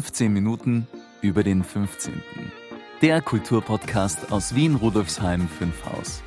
15 0.00 0.32
Minuten 0.32 0.86
über 1.20 1.42
den 1.42 1.62
15. 1.62 2.22
Der 3.02 3.20
Kulturpodcast 3.20 4.32
aus 4.32 4.54
Wien 4.54 4.76
Rudolfsheim 4.76 5.46
5 5.46 5.84
Haus. 5.84 6.22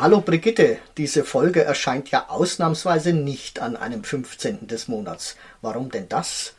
Hallo 0.00 0.20
Brigitte, 0.20 0.78
diese 0.96 1.22
Folge 1.22 1.62
erscheint 1.62 2.10
ja 2.10 2.28
ausnahmsweise 2.30 3.12
nicht 3.12 3.60
an 3.60 3.76
einem 3.76 4.02
15. 4.02 4.66
des 4.66 4.88
Monats. 4.88 5.36
Warum 5.62 5.92
denn 5.92 6.08
das? 6.08 6.54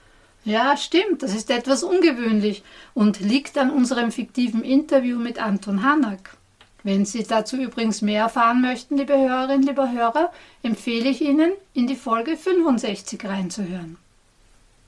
Ja, 0.45 0.77
stimmt, 0.77 1.23
das 1.23 1.33
ist 1.33 1.49
etwas 1.49 1.81
ungewöhnlich 1.81 2.63
und 2.93 3.19
liegt 3.19 3.57
an 3.57 3.71
unserem 3.71 4.11
fiktiven 4.11 4.63
Interview 4.63 5.17
mit 5.17 5.39
Anton 5.39 5.83
Hanak. 5.83 6.37
Wenn 6.83 7.03
Sie 7.03 7.23
dazu 7.23 7.57
übrigens 7.57 8.03
mehr 8.03 8.21
erfahren 8.21 8.61
möchten, 8.61 8.95
liebe 8.95 9.17
Hörerinnen, 9.17 9.65
lieber 9.65 9.91
Hörer, 9.91 10.31
empfehle 10.61 11.09
ich 11.09 11.21
Ihnen, 11.21 11.53
in 11.73 11.87
die 11.87 11.95
Folge 11.95 12.37
65 12.37 13.25
reinzuhören. 13.25 13.97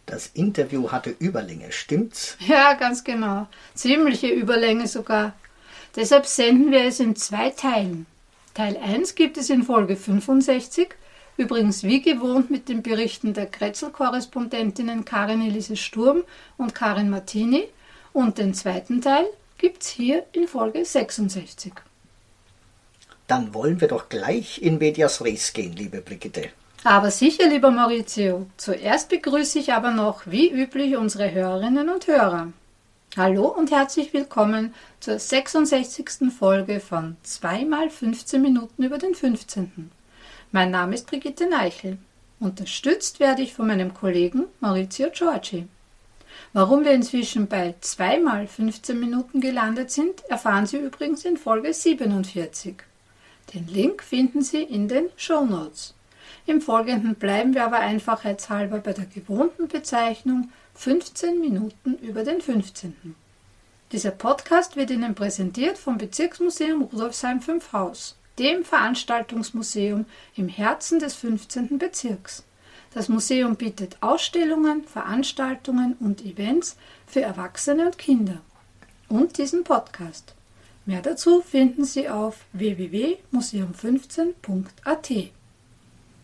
Das 0.06 0.28
Interview 0.28 0.92
hatte 0.92 1.10
Überlänge, 1.18 1.72
stimmt's? 1.72 2.38
Ja, 2.48 2.74
ganz 2.74 3.04
genau. 3.04 3.48
Ziemliche 3.74 4.28
Überlänge 4.28 4.88
sogar. 4.88 5.34
Deshalb 5.96 6.28
senden 6.28 6.72
wir 6.72 6.84
es 6.84 7.00
in 7.00 7.16
zwei 7.16 7.50
Teilen. 7.50 8.06
Teil 8.53 8.78
1 8.78 9.16
gibt 9.16 9.38
es 9.38 9.50
in 9.50 9.64
Folge 9.64 9.96
65, 9.96 10.96
übrigens 11.38 11.84
wie 11.84 12.02
gewohnt 12.02 12.50
mit 12.50 12.68
den 12.68 12.84
Berichten 12.84 13.34
der 13.34 13.46
Kretzel-Korrespondentinnen 13.46 15.06
Karin 15.06 15.42
Elise 15.42 15.78
Sturm 15.78 16.24
und 16.58 16.76
Karin 16.76 17.10
Martini 17.10 17.70
und 18.12 18.38
den 18.40 18.54
zweiten 18.54 19.02
Teil 19.02 19.28
gibt 19.58 19.84
es 19.84 19.90
hier 19.90 20.26
in 20.34 20.48
Folge 20.48 20.84
66. 20.84 21.74
Dann 23.28 23.54
wollen 23.54 23.80
wir 23.82 23.88
doch 23.88 24.10
gleich 24.10 24.62
in 24.62 24.78
Medias 24.78 25.24
Res 25.24 25.54
gehen, 25.54 25.74
liebe 25.74 26.02
Brigitte. 26.02 26.50
Aber 26.84 27.12
sicher, 27.12 27.50
lieber 27.50 27.72
Maurizio. 27.72 28.48
Zuerst 28.56 29.10
begrüße 29.10 29.60
ich 29.60 29.74
aber 29.74 29.92
noch, 29.92 30.22
wie 30.26 30.50
üblich, 30.50 30.96
unsere 30.96 31.32
Hörerinnen 31.32 31.90
und 31.90 32.08
Hörer. 32.08 32.54
Hallo 33.18 33.48
und 33.48 33.72
herzlich 33.72 34.14
willkommen 34.14 34.74
zur 35.00 35.20
66. 35.20 36.32
Folge 36.38 36.80
von 36.80 37.18
2 37.24 37.66
mal 37.66 37.90
15 37.90 38.42
Minuten 38.42 38.84
über 38.84 38.98
den 39.00 39.16
15. 39.16 39.92
Mein 40.53 40.72
Name 40.72 40.95
ist 40.95 41.08
Brigitte 41.08 41.50
Neichel. 41.50 41.98
Unterstützt 42.40 43.20
werde 43.20 43.42
ich 43.42 43.53
von 43.53 43.67
meinem 43.67 43.94
Kollegen 43.94 44.45
Maurizio 44.62 45.09
Giorgi. 45.12 45.67
Warum 46.53 46.86
wir 46.86 46.92
inzwischen 46.92 47.48
bei 47.48 47.76
2 47.81 48.20
mal 48.20 48.48
15 48.48 48.98
Minuten 48.98 49.42
gelandet 49.42 49.92
sind, 49.92 50.23
erfahren 50.30 50.66
Sie 50.66 50.78
übrigens 50.78 51.25
in 51.25 51.36
Folge 51.36 51.73
47. 51.73 52.78
Den 53.53 53.68
Link 53.68 54.02
finden 54.02 54.42
Sie 54.42 54.64
in 54.64 54.88
den 54.88 55.09
Show 55.18 55.44
Notes. 55.44 55.95
Im 56.45 56.62
Folgenden 56.62 57.16
bleiben 57.16 57.53
wir 57.53 57.66
aber 57.66 57.80
einfachheitshalber 57.80 58.78
bei 58.78 58.94
der 58.94 59.06
gewohnten 59.06 59.68
Bezeichnung 59.68 60.50
15 60.75 61.42
Minuten 61.42 61.95
über 61.95 62.23
den 62.23 62.40
15. 62.40 63.16
Dieser 63.92 64.12
Podcast 64.12 64.78
wird 64.78 64.92
Ihnen 64.92 65.14
präsentiert 65.14 65.78
vom 65.78 65.98
Bezirksmuseum 65.98 66.84
Rudolfsheim 66.84 67.42
5 67.42 67.73
Haus, 67.73 68.16
dem 68.40 68.64
Veranstaltungsmuseum 68.64 70.06
im 70.36 70.48
Herzen 70.48 71.00
des 71.00 71.16
15. 71.16 71.78
Bezirks. 71.78 72.44
Das 72.94 73.09
Museum 73.09 73.56
bietet 73.56 73.98
Ausstellungen, 74.02 74.84
Veranstaltungen 74.84 75.96
und 76.00 76.24
Events 76.25 76.78
für 77.06 77.22
Erwachsene 77.22 77.86
und 77.86 77.97
Kinder. 77.97 78.42
Und 79.09 79.38
diesen 79.38 79.64
Podcast. 79.64 80.34
Mehr 80.86 81.02
dazu 81.02 81.42
finden 81.42 81.86
Sie 81.86 82.09
auf 82.09 82.46
www.museum15.at. 82.53 85.31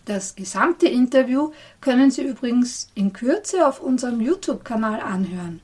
Das 0.06 0.36
gesamte 0.36 0.88
Interview 0.88 1.52
können 1.80 2.12
Sie 2.12 2.24
übrigens 2.24 2.90
in 2.96 3.14
Kürze 3.14 3.66
auf 3.68 3.82
unserem 3.82 4.20
YouTube-Kanal 4.22 5.00
anhören. 5.00 5.62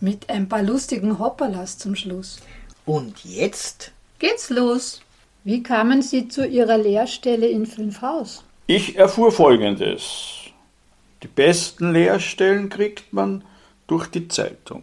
Mit 0.00 0.28
ein 0.30 0.48
paar 0.48 0.62
lustigen 0.62 1.18
Hopperlas 1.18 1.78
zum 1.78 1.96
Schluss. 1.96 2.38
Und 2.86 3.24
jetzt 3.24 3.92
geht's 4.18 4.48
los. 4.50 5.00
Wie 5.42 5.62
kamen 5.62 6.02
Sie 6.02 6.28
zu 6.28 6.46
Ihrer 6.46 6.76
Lehrstelle 6.76 7.48
in 7.48 7.64
Fünfhaus? 7.64 8.44
Ich 8.66 8.96
erfuhr 8.96 9.32
Folgendes. 9.32 10.50
Die 11.22 11.28
besten 11.28 11.92
Lehrstellen 11.92 12.68
kriegt 12.68 13.14
man 13.14 13.42
durch 13.86 14.08
die 14.08 14.28
Zeitung. 14.28 14.82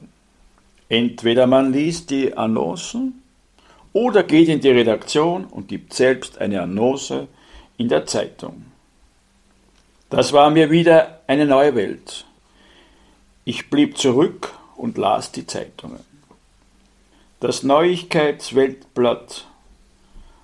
Entweder 0.90 1.46
man 1.46 1.74
liest 1.74 2.10
die 2.10 2.36
Annoncen 2.36 3.22
oder 3.94 4.24
geht 4.24 4.50
in 4.50 4.60
die 4.60 4.72
Redaktion 4.72 5.46
und 5.46 5.68
gibt 5.68 5.94
selbst 5.94 6.40
eine 6.40 6.62
Annonce 6.64 7.28
in 7.78 7.88
der 7.88 8.08
Zeitung. 8.08 8.66
Das 10.10 10.34
war 10.34 10.50
mir 10.50 10.72
wieder 10.72 11.22
eine 11.28 11.46
neue 11.46 11.76
Welt. 11.76 12.26
Ich 13.46 13.70
blieb 13.70 13.98
zurück 13.98 14.54
und 14.76 14.98
las 14.98 15.32
die 15.32 15.46
Zeitungen. 15.46 16.00
Das 17.40 17.62
Neuigkeitsweltblatt 17.62 19.46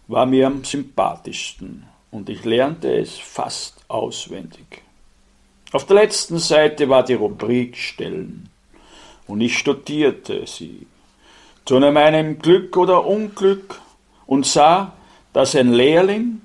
war 0.08 0.26
mir 0.26 0.48
am 0.48 0.64
sympathischsten 0.64 1.86
und 2.12 2.30
ich 2.30 2.44
lernte 2.46 2.96
es 2.96 3.18
fast 3.18 3.84
auswendig. 3.88 4.82
Auf 5.72 5.86
der 5.86 5.96
letzten 5.96 6.38
Seite 6.38 6.90
war 6.90 7.04
die 7.04 7.14
Rubrik 7.14 7.78
Stellen 7.78 8.50
und 9.28 9.42
ich 9.42 9.58
studierte 9.58 10.46
sie 10.46 10.86
zu 11.66 11.80
meinem 11.80 12.40
Glück 12.40 12.76
oder 12.78 13.06
Unglück 13.06 13.80
und 14.28 14.46
sah, 14.46 14.94
dass 15.32 15.56
ein 15.56 15.72
Lehrling 15.72 16.42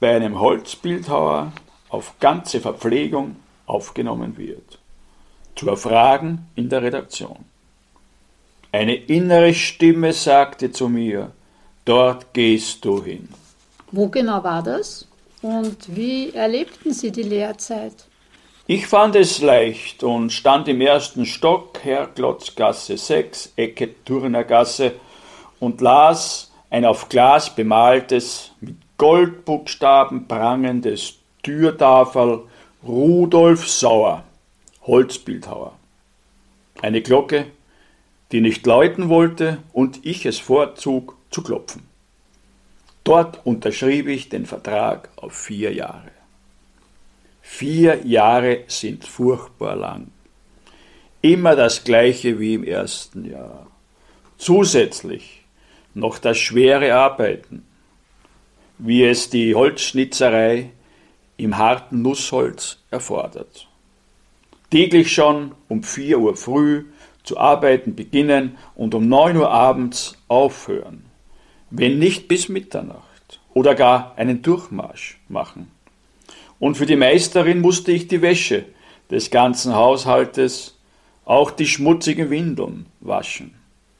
bei 0.00 0.16
einem 0.16 0.40
Holzbildhauer 0.40 1.52
auf 1.88 2.18
ganze 2.18 2.60
Verpflegung 2.60 3.36
aufgenommen 3.66 4.36
wird. 4.36 4.78
Zu 5.54 5.68
erfragen 5.68 6.46
in 6.56 6.68
der 6.68 6.82
Redaktion. 6.82 7.44
Eine 8.72 8.94
innere 8.96 9.54
Stimme 9.54 10.12
sagte 10.12 10.72
zu 10.72 10.88
mir, 10.88 11.30
dort 11.84 12.32
gehst 12.32 12.84
du 12.84 13.02
hin. 13.02 13.28
Wo 13.92 14.08
genau 14.08 14.42
war 14.42 14.62
das? 14.62 15.06
Und 15.42 15.94
wie 15.94 16.30
erlebten 16.30 16.92
Sie 16.92 17.12
die 17.12 17.22
Lehrzeit? 17.22 18.06
Ich 18.66 18.86
fand 18.86 19.14
es 19.14 19.42
leicht 19.42 20.02
und 20.02 20.32
stand 20.32 20.68
im 20.68 20.80
ersten 20.80 21.26
Stock, 21.26 21.80
Herrglotzgasse 21.82 22.96
6, 22.96 23.52
Ecke 23.56 24.02
Turnergasse, 24.04 24.92
und 25.60 25.80
las 25.80 26.50
ein 26.70 26.86
auf 26.86 27.08
Glas 27.08 27.54
bemaltes, 27.54 28.52
mit 28.60 28.76
Goldbuchstaben 28.96 30.26
prangendes 30.26 31.14
Türtafel 31.42 32.44
Rudolf 32.86 33.68
Sauer, 33.68 34.24
Holzbildhauer. 34.86 35.72
Eine 36.80 37.02
Glocke, 37.02 37.46
die 38.32 38.40
nicht 38.40 38.66
läuten 38.66 39.08
wollte 39.08 39.58
und 39.72 40.04
ich 40.06 40.26
es 40.26 40.38
vorzog 40.38 41.13
zu 41.34 41.42
klopfen. 41.42 41.82
Dort 43.02 43.44
unterschrieb 43.44 44.06
ich 44.06 44.28
den 44.28 44.46
Vertrag 44.46 45.10
auf 45.16 45.34
vier 45.34 45.74
Jahre. 45.74 46.12
Vier 47.42 48.06
Jahre 48.06 48.64
sind 48.68 49.04
furchtbar 49.04 49.76
lang. 49.76 50.06
Immer 51.20 51.56
das 51.56 51.84
gleiche 51.84 52.38
wie 52.38 52.54
im 52.54 52.64
ersten 52.64 53.30
Jahr. 53.30 53.66
Zusätzlich 54.38 55.42
noch 55.92 56.18
das 56.18 56.38
schwere 56.38 56.94
Arbeiten, 56.94 57.64
wie 58.78 59.04
es 59.04 59.28
die 59.28 59.54
Holzschnitzerei 59.54 60.70
im 61.36 61.58
harten 61.58 62.02
Nussholz 62.02 62.78
erfordert. 62.90 63.66
Täglich 64.70 65.12
schon 65.12 65.52
um 65.68 65.82
vier 65.82 66.18
Uhr 66.18 66.36
früh 66.36 66.84
zu 67.24 67.38
arbeiten 67.38 67.94
beginnen 67.94 68.56
und 68.74 68.94
um 68.94 69.08
neun 69.08 69.36
Uhr 69.36 69.50
abends 69.50 70.16
aufhören, 70.28 71.04
wenn 71.70 71.98
nicht 71.98 72.28
bis 72.28 72.48
Mitternacht 72.48 73.40
oder 73.52 73.74
gar 73.74 74.14
einen 74.16 74.42
Durchmarsch 74.42 75.18
machen. 75.28 75.70
Und 76.58 76.76
für 76.76 76.86
die 76.86 76.96
Meisterin 76.96 77.60
musste 77.60 77.92
ich 77.92 78.08
die 78.08 78.22
Wäsche 78.22 78.64
des 79.10 79.30
ganzen 79.30 79.74
Haushaltes, 79.74 80.76
auch 81.24 81.50
die 81.50 81.66
schmutzigen 81.66 82.30
Windeln 82.30 82.86
waschen, 83.00 83.54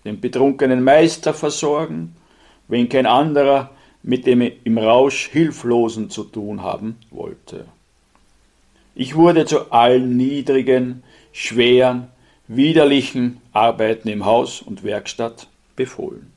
den 0.04 0.20
betrunkenen 0.20 0.82
Meister 0.82 1.34
versorgen, 1.34 2.16
wenn 2.68 2.88
kein 2.88 3.06
anderer 3.06 3.70
mit 4.02 4.26
dem 4.26 4.42
im 4.42 4.78
Rausch 4.78 5.28
Hilflosen 5.28 6.10
zu 6.10 6.24
tun 6.24 6.62
haben 6.62 6.96
wollte. 7.10 7.64
Ich 8.94 9.14
wurde 9.14 9.46
zu 9.46 9.72
allen 9.72 10.16
niedrigen, 10.16 11.02
schweren, 11.32 12.08
widerlichen 12.46 13.40
Arbeiten 13.52 14.08
im 14.08 14.24
Haus 14.24 14.60
und 14.60 14.84
Werkstatt 14.84 15.48
befohlen. 15.74 16.33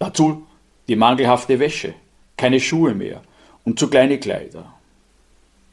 Dazu 0.00 0.46
die 0.88 0.96
mangelhafte 0.96 1.60
Wäsche, 1.60 1.94
keine 2.36 2.58
Schuhe 2.58 2.94
mehr 2.94 3.20
und 3.64 3.78
zu 3.78 3.88
kleine 3.88 4.18
Kleider. 4.18 4.64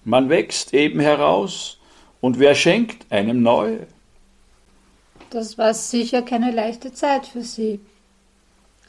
Man 0.03 0.29
wächst 0.29 0.73
eben 0.73 0.99
heraus 0.99 1.79
und 2.21 2.37
wer 2.37 2.53
schenkt 2.53 3.11
einem 3.11 3.41
neue? 3.41 3.87
Das 5.29 5.57
war 5.57 5.73
sicher 5.73 6.21
keine 6.21 6.51
leichte 6.51 6.93
Zeit 6.93 7.25
für 7.25 7.41
Sie. 7.41 7.79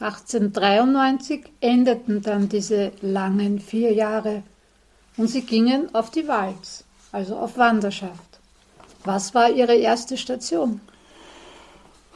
1893 0.00 1.46
endeten 1.61 2.20
dann 2.23 2.49
diese 2.49 2.93
langen 3.00 3.61
vier 3.61 3.93
Jahre 3.93 4.43
und 5.17 5.29
sie 5.29 5.43
gingen 5.43 5.93
auf 5.94 6.11
die 6.11 6.29
Walz, 6.29 6.84
also 7.11 7.37
auf 7.37 7.56
Wanderschaft. 7.58 8.41
Was 9.05 9.34
war 9.34 9.50
Ihre 9.50 9.75
erste 9.75 10.17
Station? 10.17 10.81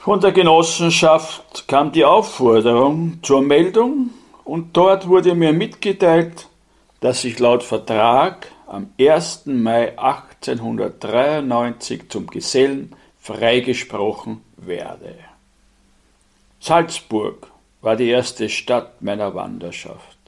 Von 0.04 0.20
der 0.20 0.32
Genossenschaft 0.32 1.68
kam 1.68 1.92
die 1.92 2.04
Aufforderung 2.04 3.20
zur 3.22 3.40
Meldung 3.40 4.10
und 4.42 4.76
dort 4.76 5.06
wurde 5.06 5.36
mir 5.36 5.52
mitgeteilt, 5.52 6.48
dass 6.98 7.22
ich 7.22 7.38
laut 7.38 7.62
Vertrag 7.62 8.48
am 8.66 8.90
1. 8.98 9.46
Mai 9.46 9.96
1893 9.96 12.08
zum 12.08 12.26
Gesellen 12.26 12.96
freigesprochen 13.20 14.40
werde. 14.56 15.14
Salzburg 16.58 17.46
war 17.80 17.94
die 17.94 18.08
erste 18.08 18.48
Stadt 18.48 19.02
meiner 19.02 19.36
Wanderschaft. 19.36 20.18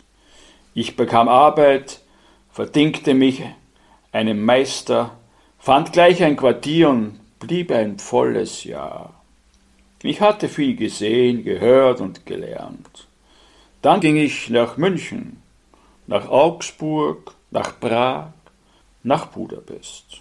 Ich 0.74 0.94
bekam 0.94 1.28
Arbeit, 1.28 2.00
verdingte 2.52 3.12
mich 3.12 3.42
einem 4.12 4.44
Meister, 4.44 5.16
fand 5.58 5.92
gleich 5.92 6.22
ein 6.22 6.36
Quartier 6.36 6.90
und 6.90 7.18
blieb 7.40 7.72
ein 7.72 7.98
volles 7.98 8.62
Jahr. 8.62 9.23
Ich 10.06 10.20
hatte 10.20 10.50
viel 10.50 10.76
gesehen, 10.76 11.44
gehört 11.44 12.02
und 12.02 12.26
gelernt. 12.26 13.08
Dann 13.80 14.00
ging 14.00 14.16
ich 14.16 14.50
nach 14.50 14.76
München, 14.76 15.40
nach 16.06 16.28
Augsburg, 16.28 17.34
nach 17.50 17.80
Prag, 17.80 18.26
nach 19.02 19.28
Budapest. 19.28 20.20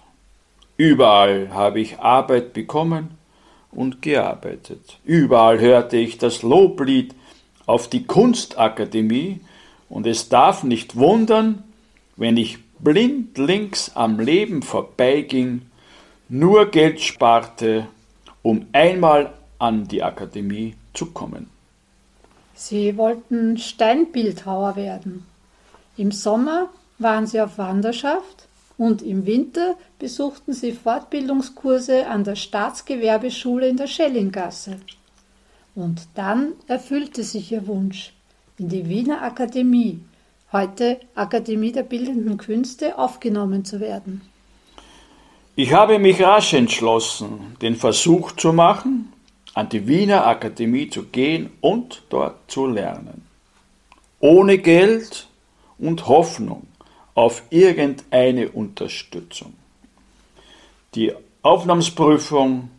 Überall 0.78 1.50
habe 1.52 1.80
ich 1.80 1.98
Arbeit 1.98 2.54
bekommen 2.54 3.18
und 3.72 4.00
gearbeitet. 4.00 4.98
Überall 5.04 5.60
hörte 5.60 5.98
ich 5.98 6.16
das 6.16 6.40
Loblied 6.40 7.14
auf 7.66 7.86
die 7.86 8.06
Kunstakademie 8.06 9.40
und 9.90 10.06
es 10.06 10.30
darf 10.30 10.64
nicht 10.64 10.96
wundern, 10.96 11.62
wenn 12.16 12.38
ich 12.38 12.56
blind 12.78 13.36
links 13.36 13.92
am 13.94 14.18
Leben 14.18 14.62
vorbeiging, 14.62 15.60
nur 16.30 16.70
Geld 16.70 17.02
sparte, 17.02 17.86
um 18.40 18.64
einmal 18.72 19.34
an 19.64 19.88
die 19.88 20.02
Akademie 20.02 20.74
zu 20.92 21.06
kommen. 21.06 21.48
Sie 22.54 22.96
wollten 22.96 23.56
Steinbildhauer 23.58 24.76
werden. 24.76 25.26
Im 25.96 26.12
Sommer 26.12 26.68
waren 26.98 27.26
Sie 27.26 27.40
auf 27.40 27.58
Wanderschaft 27.58 28.46
und 28.76 29.02
im 29.02 29.26
Winter 29.26 29.76
besuchten 29.98 30.52
Sie 30.52 30.72
Fortbildungskurse 30.72 32.06
an 32.06 32.24
der 32.24 32.36
Staatsgewerbeschule 32.36 33.68
in 33.68 33.76
der 33.76 33.86
Schellinggasse. 33.86 34.76
Und 35.74 36.02
dann 36.14 36.52
erfüllte 36.68 37.24
sich 37.24 37.50
Ihr 37.50 37.66
Wunsch, 37.66 38.12
in 38.58 38.68
die 38.68 38.88
Wiener 38.88 39.22
Akademie, 39.22 40.00
heute 40.52 41.00
Akademie 41.14 41.72
der 41.72 41.82
Bildenden 41.82 42.36
Künste, 42.38 42.98
aufgenommen 42.98 43.64
zu 43.64 43.80
werden. 43.80 44.20
Ich 45.56 45.72
habe 45.72 45.98
mich 45.98 46.20
rasch 46.22 46.52
entschlossen, 46.52 47.56
den 47.62 47.76
Versuch 47.76 48.32
zu 48.32 48.52
machen 48.52 49.13
an 49.54 49.68
die 49.68 49.86
Wiener 49.86 50.26
Akademie 50.26 50.90
zu 50.90 51.04
gehen 51.04 51.50
und 51.60 52.02
dort 52.10 52.50
zu 52.50 52.66
lernen. 52.66 53.26
Ohne 54.20 54.58
Geld 54.58 55.28
und 55.78 56.06
Hoffnung 56.08 56.66
auf 57.14 57.42
irgendeine 57.50 58.50
Unterstützung. 58.50 59.54
Die 60.94 61.12
Aufnahmsprüfung 61.42 62.70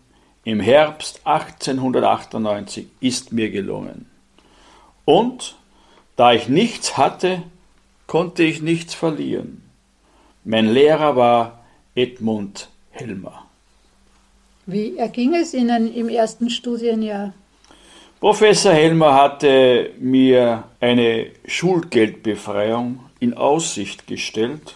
im 0.44 0.60
Herbst 0.60 1.22
1898 1.26 2.88
ist 3.00 3.32
mir 3.32 3.50
gelungen. 3.50 4.10
Und 5.06 5.56
da 6.16 6.34
ich 6.34 6.50
nichts 6.50 6.98
hatte, 6.98 7.44
konnte 8.08 8.44
ich 8.44 8.62
nichts 8.62 8.94
verlieren. 8.94 9.64
Mein 10.44 10.68
Lehrer 10.68 11.16
war 11.16 11.66
Edmund 11.96 12.70
Helmer. 12.92 13.45
Wie 14.68 14.98
erging 14.98 15.36
es 15.36 15.54
Ihnen 15.54 15.94
im 15.94 16.10
ersten 16.10 16.50
Studienjahr? 16.50 17.34
Professor 18.20 18.74
Helmer 18.74 19.14
hatte 19.14 19.92
mir 20.00 20.64
eine 20.80 21.28
Schulgeldbefreiung 21.46 23.00
in 23.20 23.36
Aussicht 23.36 24.08
gestellt. 24.08 24.76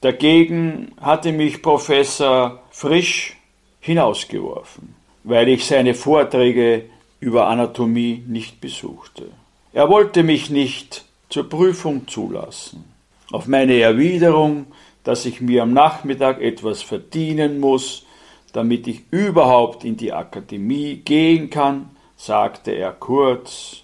Dagegen 0.00 0.92
hatte 0.98 1.32
mich 1.32 1.60
Professor 1.60 2.62
Frisch 2.70 3.36
hinausgeworfen, 3.80 4.94
weil 5.22 5.50
ich 5.50 5.66
seine 5.66 5.92
Vorträge 5.92 6.86
über 7.20 7.48
Anatomie 7.48 8.22
nicht 8.26 8.62
besuchte. 8.62 9.26
Er 9.74 9.90
wollte 9.90 10.22
mich 10.22 10.48
nicht 10.48 11.04
zur 11.28 11.46
Prüfung 11.46 12.08
zulassen. 12.08 12.84
Auf 13.30 13.48
meine 13.48 13.78
Erwiderung, 13.78 14.66
dass 15.02 15.26
ich 15.26 15.42
mir 15.42 15.62
am 15.62 15.74
Nachmittag 15.74 16.40
etwas 16.40 16.80
verdienen 16.80 17.60
muss, 17.60 18.06
damit 18.54 18.86
ich 18.86 19.02
überhaupt 19.10 19.84
in 19.84 19.96
die 19.96 20.12
Akademie 20.12 20.96
gehen 20.96 21.50
kann, 21.50 21.90
sagte 22.16 22.70
er 22.70 22.92
kurz, 22.92 23.82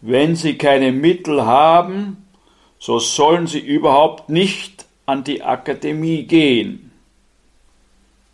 wenn 0.00 0.36
Sie 0.36 0.56
keine 0.56 0.90
Mittel 0.90 1.44
haben, 1.44 2.26
so 2.78 2.98
sollen 2.98 3.46
Sie 3.46 3.60
überhaupt 3.60 4.30
nicht 4.30 4.86
an 5.04 5.22
die 5.22 5.42
Akademie 5.42 6.24
gehen. 6.24 6.92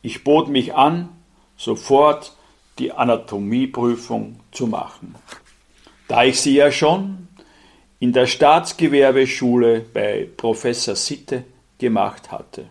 Ich 0.02 0.22
bot 0.22 0.48
mich 0.48 0.74
an, 0.74 1.08
sofort 1.56 2.32
die 2.78 2.92
Anatomieprüfung 2.92 4.38
zu 4.52 4.68
machen. 4.68 5.16
Da 6.06 6.24
ich 6.24 6.40
sie 6.40 6.54
ja 6.54 6.70
schon 6.70 7.26
in 7.98 8.12
der 8.12 8.26
Staatsgewerbeschule 8.26 9.80
bei 9.92 10.28
Professor 10.36 10.94
Sitte 10.94 11.44
gemacht 11.78 12.30
hatte. 12.30 12.66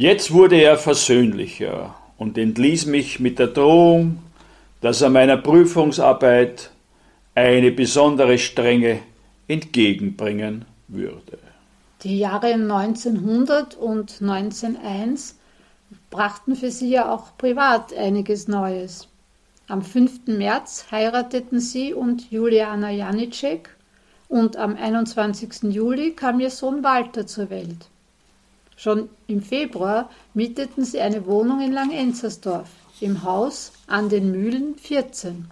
Jetzt 0.00 0.32
wurde 0.32 0.60
er 0.60 0.78
versöhnlicher 0.78 1.96
und 2.18 2.38
entließ 2.38 2.86
mich 2.86 3.18
mit 3.18 3.40
der 3.40 3.48
Drohung, 3.48 4.18
dass 4.80 5.00
er 5.00 5.10
meiner 5.10 5.36
Prüfungsarbeit 5.36 6.70
eine 7.34 7.72
besondere 7.72 8.38
Strenge 8.38 9.00
entgegenbringen 9.48 10.66
würde. 10.86 11.38
Die 12.04 12.16
Jahre 12.16 12.52
1900 12.52 13.74
und 13.74 14.22
1901 14.22 15.36
brachten 16.10 16.54
für 16.54 16.70
sie 16.70 16.90
ja 16.90 17.12
auch 17.12 17.36
privat 17.36 17.92
einiges 17.92 18.46
Neues. 18.46 19.08
Am 19.66 19.82
5. 19.82 20.28
März 20.28 20.86
heirateten 20.92 21.58
sie 21.58 21.92
und 21.92 22.30
Juliana 22.30 22.92
Janicek 22.92 23.68
und 24.28 24.56
am 24.58 24.76
21. 24.76 25.74
Juli 25.74 26.12
kam 26.12 26.38
ihr 26.38 26.50
Sohn 26.50 26.84
Walter 26.84 27.26
zur 27.26 27.50
Welt. 27.50 27.88
Schon 28.78 29.08
im 29.26 29.42
Februar 29.42 30.08
mieteten 30.34 30.84
sie 30.84 31.00
eine 31.00 31.26
Wohnung 31.26 31.60
in 31.60 31.72
Langenzersdorf, 31.72 32.68
im 33.00 33.24
Haus 33.24 33.72
an 33.88 34.08
den 34.08 34.30
Mühlen 34.30 34.76
14. 34.76 35.50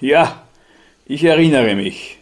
Ja, 0.00 0.44
ich 1.06 1.22
erinnere 1.22 1.76
mich. 1.76 2.18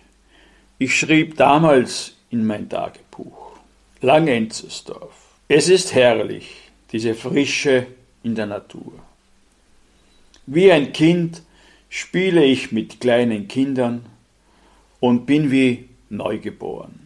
Ich 0.77 0.95
schrieb 0.95 1.39
damals 1.39 2.17
in 2.29 2.47
mein 2.47 2.69
Tagebuch. 2.69 3.57
Langenzersdorf. 4.03 5.15
Es 5.49 5.71
ist 5.71 5.95
herrlich, 5.95 6.71
diese 6.93 7.15
Frische 7.15 7.87
in 8.23 8.35
der 8.35 8.47
Natur. 8.47 8.93
Wie 10.45 10.71
ein 10.71 10.93
Kind 10.93 11.41
spiele 11.89 12.45
ich 12.45 12.73
mit 12.73 13.01
kleinen 13.01 13.49
Kindern 13.49 14.05
und 15.01 15.25
bin 15.25 15.51
wie 15.51 15.89
neugeboren. 16.11 17.02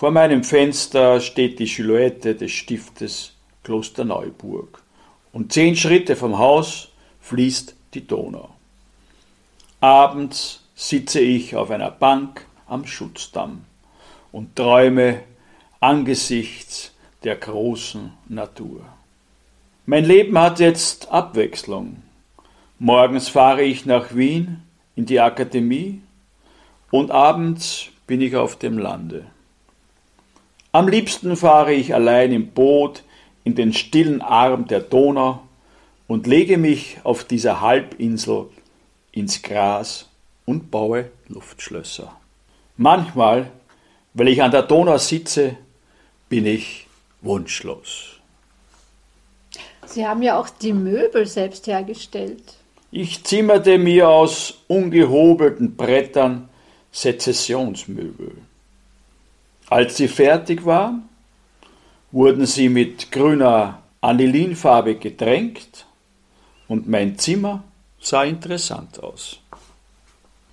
Vor 0.00 0.12
meinem 0.12 0.44
Fenster 0.44 1.20
steht 1.20 1.58
die 1.58 1.66
Silhouette 1.66 2.34
des 2.34 2.52
Stiftes 2.52 3.34
Klosterneuburg 3.64 4.82
und 5.30 5.52
zehn 5.52 5.76
Schritte 5.76 6.16
vom 6.16 6.38
Haus 6.38 6.88
fließt 7.20 7.74
die 7.92 8.06
Donau. 8.06 8.48
Abends 9.82 10.62
sitze 10.74 11.20
ich 11.20 11.54
auf 11.54 11.70
einer 11.70 11.90
Bank 11.90 12.46
am 12.66 12.86
Schutzdamm 12.86 13.66
und 14.32 14.56
träume 14.56 15.20
angesichts 15.80 16.94
der 17.22 17.36
großen 17.36 18.10
Natur. 18.26 18.80
Mein 19.84 20.06
Leben 20.06 20.38
hat 20.38 20.60
jetzt 20.60 21.12
Abwechslung. 21.12 22.02
Morgens 22.78 23.28
fahre 23.28 23.64
ich 23.64 23.84
nach 23.84 24.14
Wien 24.14 24.62
in 24.96 25.04
die 25.04 25.20
Akademie 25.20 26.00
und 26.90 27.10
abends 27.10 27.88
bin 28.06 28.22
ich 28.22 28.34
auf 28.34 28.56
dem 28.56 28.78
Lande. 28.78 29.26
Am 30.72 30.86
liebsten 30.86 31.36
fahre 31.36 31.72
ich 31.72 31.94
allein 31.94 32.32
im 32.32 32.48
Boot 32.52 33.02
in 33.42 33.56
den 33.56 33.72
stillen 33.72 34.22
Arm 34.22 34.68
der 34.68 34.80
Donau 34.80 35.40
und 36.06 36.26
lege 36.28 36.58
mich 36.58 36.98
auf 37.02 37.24
dieser 37.24 37.60
Halbinsel 37.60 38.46
ins 39.10 39.42
Gras 39.42 40.08
und 40.46 40.70
baue 40.70 41.10
Luftschlösser. 41.28 42.14
Manchmal, 42.76 43.50
weil 44.14 44.28
ich 44.28 44.42
an 44.42 44.52
der 44.52 44.62
Donau 44.62 44.98
sitze, 44.98 45.56
bin 46.28 46.46
ich 46.46 46.86
wunschlos. 47.20 48.20
Sie 49.86 50.06
haben 50.06 50.22
ja 50.22 50.38
auch 50.38 50.48
die 50.48 50.72
Möbel 50.72 51.26
selbst 51.26 51.66
hergestellt. 51.66 52.58
Ich 52.92 53.24
zimmerte 53.24 53.76
mir 53.76 54.08
aus 54.08 54.62
ungehobelten 54.68 55.76
Brettern 55.76 56.48
Sezessionsmöbel. 56.92 58.32
Als 59.70 59.96
sie 59.96 60.08
fertig 60.08 60.66
waren, 60.66 61.08
wurden 62.10 62.44
sie 62.44 62.68
mit 62.68 63.12
grüner 63.12 63.78
Anilinfarbe 64.00 64.96
getränkt 64.96 65.86
und 66.66 66.88
mein 66.88 67.18
Zimmer 67.18 67.62
sah 68.00 68.24
interessant 68.24 69.00
aus. 69.00 69.38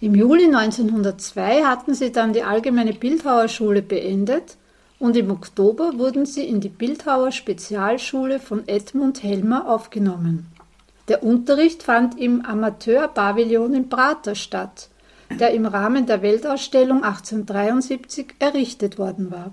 Im 0.01 0.13
Juli 0.13 0.45
1902 0.45 1.63
hatten 1.63 1.95
sie 1.95 2.11
dann 2.11 2.31
die 2.31 2.43
Allgemeine 2.43 2.93
Bildhauerschule 2.93 3.81
beendet 3.81 4.55
und 4.99 5.17
im 5.17 5.31
Oktober 5.31 5.93
wurden 5.97 6.27
sie 6.27 6.47
in 6.47 6.61
die 6.61 6.69
Bildhauer 6.69 7.31
Spezialschule 7.31 8.39
von 8.39 8.67
Edmund 8.67 9.23
Helmer 9.23 9.67
aufgenommen. 9.67 10.45
Der 11.07 11.23
Unterricht 11.23 11.81
fand 11.81 12.19
im 12.19 12.45
Amateurpavillon 12.45 13.73
in 13.73 13.89
Prater 13.89 14.35
statt, 14.35 14.89
der 15.29 15.51
im 15.51 15.65
Rahmen 15.65 16.05
der 16.05 16.21
Weltausstellung 16.21 17.03
1873 17.03 18.35
errichtet 18.39 18.97
worden 18.97 19.31
war. 19.31 19.51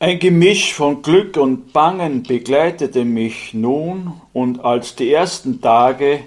Ein 0.00 0.20
Gemisch 0.20 0.74
von 0.74 1.02
Glück 1.02 1.36
und 1.36 1.72
Bangen 1.72 2.22
begleitete 2.22 3.04
mich 3.04 3.52
nun, 3.52 4.12
und 4.32 4.64
als 4.64 4.94
die 4.94 5.12
ersten 5.12 5.60
Tage 5.60 6.20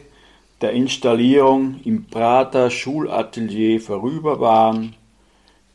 der 0.59 0.71
Installierung 0.71 1.79
im 1.85 2.05
Prater 2.05 2.69
Schulatelier 2.69 3.79
vorüber 3.79 4.39
waren, 4.41 4.95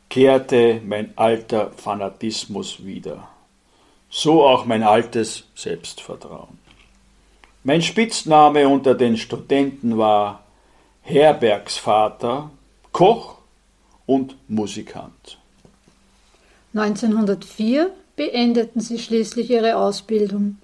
kehrte 0.09 0.79
mein 0.85 1.17
alter 1.17 1.71
Fanatismus 1.75 2.85
wieder, 2.85 3.27
so 4.09 4.45
auch 4.45 4.65
mein 4.65 4.83
altes 4.83 5.45
Selbstvertrauen. 5.55 6.59
Mein 7.63 7.81
Spitzname 7.81 8.67
unter 8.67 8.93
den 8.95 9.17
Studenten 9.17 9.97
war 9.97 10.43
Herbergsvater, 11.07 12.51
Koch 12.91 13.35
und 14.05 14.35
Musikant. 14.49 15.37
1904 16.73 17.91
beendeten 18.17 18.81
sie 18.81 18.99
schließlich 18.99 19.49
ihre 19.49 19.77
Ausbildung. 19.77 20.57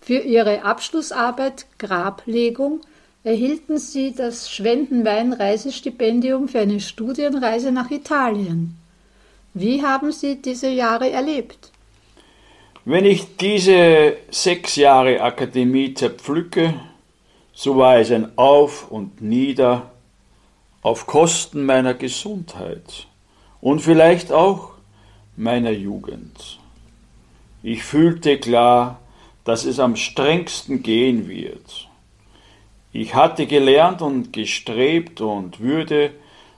Für 0.00 0.20
ihre 0.20 0.62
Abschlussarbeit 0.62 1.66
Grablegung 1.80 2.82
erhielten 3.24 3.78
sie 3.78 4.14
das 4.14 4.48
Schwendenwein-Reisestipendium 4.52 6.46
für 6.46 6.60
eine 6.60 6.78
Studienreise 6.78 7.72
nach 7.72 7.90
Italien. 7.90 8.76
Wie 9.52 9.82
haben 9.82 10.12
Sie 10.12 10.40
diese 10.40 10.68
Jahre 10.68 11.10
erlebt? 11.10 11.72
Wenn 12.84 13.04
ich 13.04 13.36
diese 13.36 14.14
sechs 14.30 14.76
Jahre 14.76 15.20
Akademie 15.20 15.92
zerpflücke, 15.92 16.74
so 17.52 17.76
war 17.76 17.98
es 17.98 18.10
ein 18.10 18.36
Auf 18.36 18.90
und 18.90 19.20
Nieder 19.20 19.90
auf 20.82 21.06
Kosten 21.06 21.64
meiner 21.64 21.94
Gesundheit 21.94 23.06
und 23.60 23.80
vielleicht 23.80 24.32
auch 24.32 24.72
meiner 25.36 25.70
Jugend. 25.70 26.58
Ich 27.62 27.84
fühlte 27.84 28.38
klar, 28.38 29.00
dass 29.44 29.64
es 29.64 29.78
am 29.78 29.96
strengsten 29.96 30.82
gehen 30.82 31.28
wird. 31.28 31.88
Ich 32.92 33.14
hatte 33.14 33.46
gelernt 33.46 34.02
und 34.02 34.32
gestrebt 34.32 35.20
und 35.20 35.60
würde 35.60 36.12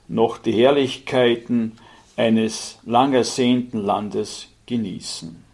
noch 0.08 0.38
die 0.38 0.52
Herrlichkeiten 0.52 1.78
eines 2.16 2.78
lang 2.84 3.12
ersehnten 3.12 3.78
Landes 3.78 4.48
genießen. 4.66 5.44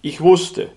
Ich 0.00 0.20
wusste, 0.20 0.70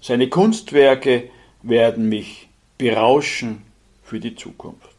seine 0.00 0.28
Kunstwerke 0.28 1.30
werden 1.62 2.08
mich 2.08 2.43
berauschen 2.78 3.62
für 4.02 4.20
die 4.20 4.34
Zukunft. 4.34 4.94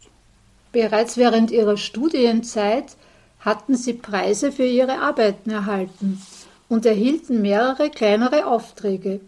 Bereits 0.72 1.17
während 1.17 1.51
ihrer 1.51 1.77
Studienzeit 1.77 2.96
hatten 3.39 3.75
sie 3.75 3.94
Preise 3.94 4.51
für 4.51 4.65
ihre 4.65 5.00
Arbeiten 5.00 5.51
erhalten 5.51 6.22
und 6.67 6.86
erhielten 6.86 7.41
mehrere 7.41 7.89
kleinere 7.89 8.48
Aufträge, 8.48 9.22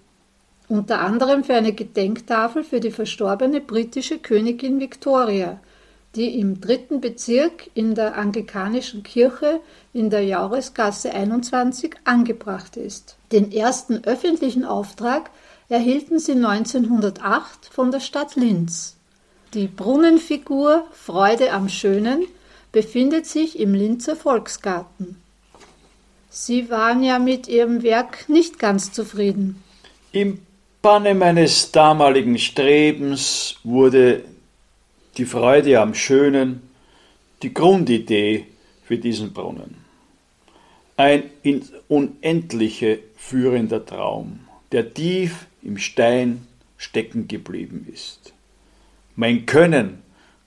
unter 0.68 1.00
anderem 1.00 1.44
für 1.44 1.54
eine 1.54 1.72
Gedenktafel 1.72 2.63
für 2.63 2.80
die 2.80 2.92
verstorbene 2.92 3.62
britische 3.62 4.18
Königin 4.18 4.80
Victoria, 4.80 5.60
die 6.16 6.39
im 6.39 6.60
dritten 6.60 7.00
Bezirk 7.00 7.70
in 7.74 7.96
der 7.96 8.18
anglikanischen 8.18 9.04
Kirche 9.04 9.62
in 9.94 10.10
der 10.10 10.24
Jauresgasse 10.24 11.13
21 11.13 11.96
angebracht 12.04 12.75
ist. 12.75 13.18
Den 13.32 13.51
ersten 13.51 14.04
öffentlichen 14.04 14.66
Auftrag 14.66 15.30
erhielten 15.70 16.20
sie 16.20 16.34
1908 16.34 17.70
von 17.72 17.92
der 17.92 18.00
Stadt 18.00 18.36
Linz. 18.36 18.96
Die 19.54 19.68
Brunnenfigur 19.68 20.86
Freude 20.92 21.52
am 21.52 21.70
Schönen 21.70 22.26
befindet 22.72 23.26
sich 23.26 23.60
im 23.60 23.74
Linzer 23.74 24.16
Volksgarten. 24.16 25.18
Sie 26.30 26.70
waren 26.70 27.04
ja 27.04 27.18
mit 27.18 27.48
Ihrem 27.48 27.82
Werk 27.82 28.30
nicht 28.30 28.60
ganz 28.60 28.92
zufrieden. 28.92 29.64
Im 30.12 30.40
Banne 30.82 31.16
meines 31.16 31.72
damaligen 31.72 32.38
Strebens 32.38 33.56
wurde 33.64 34.24
die 35.18 35.26
Freude 35.26 35.80
am 35.82 35.94
Schönen 35.94 36.62
die 37.42 37.54
Grundidee 37.54 38.46
für 38.84 38.98
diesen 38.98 39.34
Brunnen. 39.34 39.78
Ein 40.96 41.24
ins 41.44 41.72
Unendliche 41.88 43.00
führender 43.16 43.86
Traum, 43.86 44.40
der 44.72 44.94
tief 44.94 45.47
im 45.62 45.78
Stein 45.78 46.48
stecken 46.78 47.28
geblieben 47.28 47.88
ist. 47.92 48.34
Mein 49.16 49.46
Können 49.46 50.04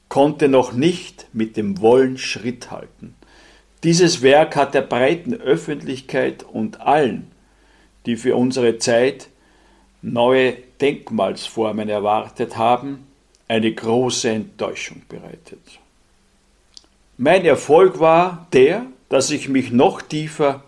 konnte 0.09 0.49
noch 0.49 0.73
nicht 0.73 1.27
mit 1.33 1.57
dem 1.57 1.81
Wollen 1.81 2.19
Schritt 2.19 2.71
halten. 2.71 3.15
Dieses 3.83 4.23
Werk 4.23 4.57
hat 4.57 4.75
der 4.75 4.83
breiten 4.83 5.35
Öffentlichkeit 5.35 6.43
und 6.43 6.81
allen, 6.81 7.31
die 8.07 8.17
für 8.17 8.37
unsere 8.37 8.79
Zeit 8.79 9.29
neue 10.03 10.57
Denkmalsformen 10.81 11.89
erwartet 11.89 12.57
haben, 12.57 13.07
eine 13.49 13.73
große 13.73 14.31
Enttäuschung 14.31 15.03
bereitet. 15.09 15.61
Mein 17.17 17.45
Erfolg 17.45 18.01
war 18.01 18.47
der, 18.53 18.87
dass 19.09 19.31
ich 19.31 19.49
mich 19.49 19.73
noch 19.73 20.03
tiefer 20.03 20.63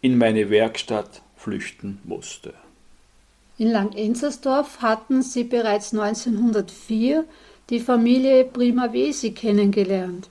in 0.00 0.18
meine 0.18 0.50
Werkstatt 0.50 1.22
flüchten 1.36 2.00
musste. 2.04 2.54
In 3.58 3.70
Lang-Enzersdorf 3.70 4.82
hatten 4.82 5.22
sie 5.22 5.44
bereits 5.44 5.94
1904 5.94 7.24
die 7.70 7.80
Familie 7.80 8.44
Primavesi 8.44 9.32
kennengelernt 9.32 10.28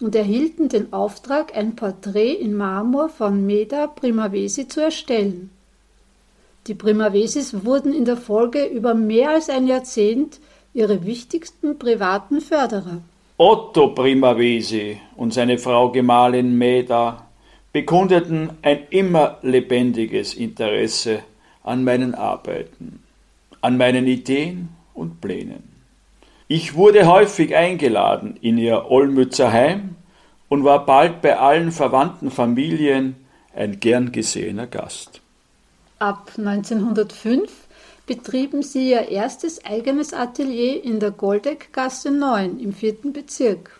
und 0.00 0.14
erhielten 0.14 0.68
den 0.68 0.92
Auftrag, 0.92 1.56
ein 1.56 1.74
Porträt 1.74 2.34
in 2.34 2.54
Marmor 2.54 3.08
von 3.08 3.44
Meda 3.44 3.88
Primavesi 3.88 4.68
zu 4.68 4.80
erstellen. 4.80 5.50
Die 6.68 6.74
Primavesis 6.74 7.64
wurden 7.64 7.92
in 7.92 8.04
der 8.04 8.16
Folge 8.16 8.64
über 8.64 8.94
mehr 8.94 9.30
als 9.30 9.50
ein 9.50 9.66
Jahrzehnt 9.66 10.38
ihre 10.72 11.04
wichtigsten 11.04 11.78
privaten 11.78 12.40
Förderer. 12.40 13.02
Otto 13.38 13.88
Primavesi 13.88 15.00
und 15.16 15.34
seine 15.34 15.58
Frau 15.58 15.90
Gemahlin 15.90 16.56
Meda 16.56 17.26
bekundeten 17.72 18.50
ein 18.62 18.86
immer 18.90 19.38
lebendiges 19.42 20.34
Interesse 20.34 21.24
an 21.64 21.84
meinen 21.84 22.14
Arbeiten, 22.14 23.02
an 23.60 23.76
meinen 23.76 24.06
Ideen 24.06 24.70
und 24.94 25.20
Plänen. 25.20 25.62
Ich 26.48 26.74
wurde 26.74 27.06
häufig 27.06 27.56
eingeladen 27.56 28.36
in 28.40 28.58
ihr 28.58 28.90
Olmützer 28.90 29.52
Heim 29.52 29.96
und 30.48 30.64
war 30.64 30.84
bald 30.84 31.22
bei 31.22 31.38
allen 31.38 31.72
verwandten 31.72 32.30
Familien 32.30 33.16
ein 33.54 33.80
gern 33.80 34.12
gesehener 34.12 34.66
Gast. 34.66 35.20
Ab 35.98 36.32
1905 36.36 37.50
betrieben 38.06 38.62
sie 38.62 38.90
ihr 38.90 39.08
erstes 39.08 39.64
eigenes 39.64 40.12
Atelier 40.12 40.84
in 40.84 41.00
der 41.00 41.12
Goldeckgasse 41.12 42.10
9 42.10 42.58
im 42.58 42.72
vierten 42.72 43.12
Bezirk. 43.12 43.78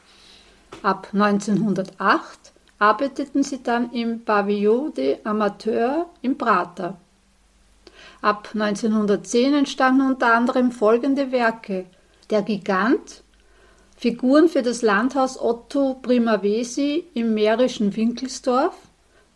Ab 0.83 1.09
1908 1.13 2.53
arbeiteten 2.79 3.43
sie 3.43 3.63
dann 3.63 3.93
im 3.93 4.25
Pavillon 4.25 4.95
des 4.95 5.25
Amateurs 5.27 6.07
im 6.23 6.39
Prater. 6.39 6.97
Ab 8.23 8.51
1910 8.55 9.53
entstanden 9.53 10.07
unter 10.07 10.33
anderem 10.33 10.71
folgende 10.71 11.33
Werke: 11.33 11.87
Der 12.31 12.43
Gigant, 12.43 13.25
Figuren 13.97 14.49
für 14.49 14.63
das 14.63 14.81
Landhaus 14.83 15.37
Otto 15.41 15.95
Primavesi 16.01 17.05
im 17.15 17.35
mährischen 17.35 17.97
Winkelsdorf 17.97 18.77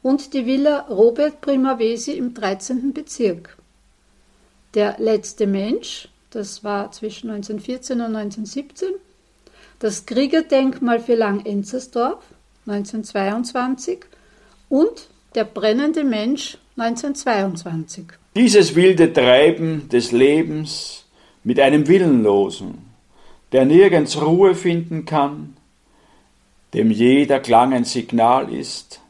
und 0.03 0.33
die 0.35 0.47
Villa 0.47 0.87
Robert 0.89 1.41
Primavesi 1.41 2.13
im 2.13 2.33
13. 2.33 2.93
Bezirk. 2.93 3.57
Der 4.75 4.95
letzte 5.01 5.49
Mensch, 5.49 6.09
das 6.31 6.63
war 6.63 6.93
zwischen 6.93 7.31
1914 7.31 8.01
und 8.01 8.15
1917, 8.15 8.91
das 9.81 10.07
Kriegerdenkmal 10.07 11.01
für 11.01 11.17
Lang-Enzersdorf 11.17 12.23
1922 12.67 14.05
und 14.69 15.09
der 15.35 15.45
brennende 15.45 16.05
Mensch 16.05 16.59
1922. 16.77 18.13
Dieses 18.37 18.75
wilde 18.75 19.15
Treiben 19.15 19.89
des 19.89 20.13
Lebens 20.13 21.07
mit 21.43 21.59
einem 21.59 21.89
Willenlosen, 21.89 22.85
der 23.53 23.65
nirgends 23.65 24.21
Ruhe 24.21 24.55
finden 24.55 25.07
kann, 25.07 25.57
dem 26.75 26.91
jeder 26.91 27.41
Klang 27.41 27.73
ein 27.73 27.87
Signal 27.87 28.53
ist, 28.53 29.01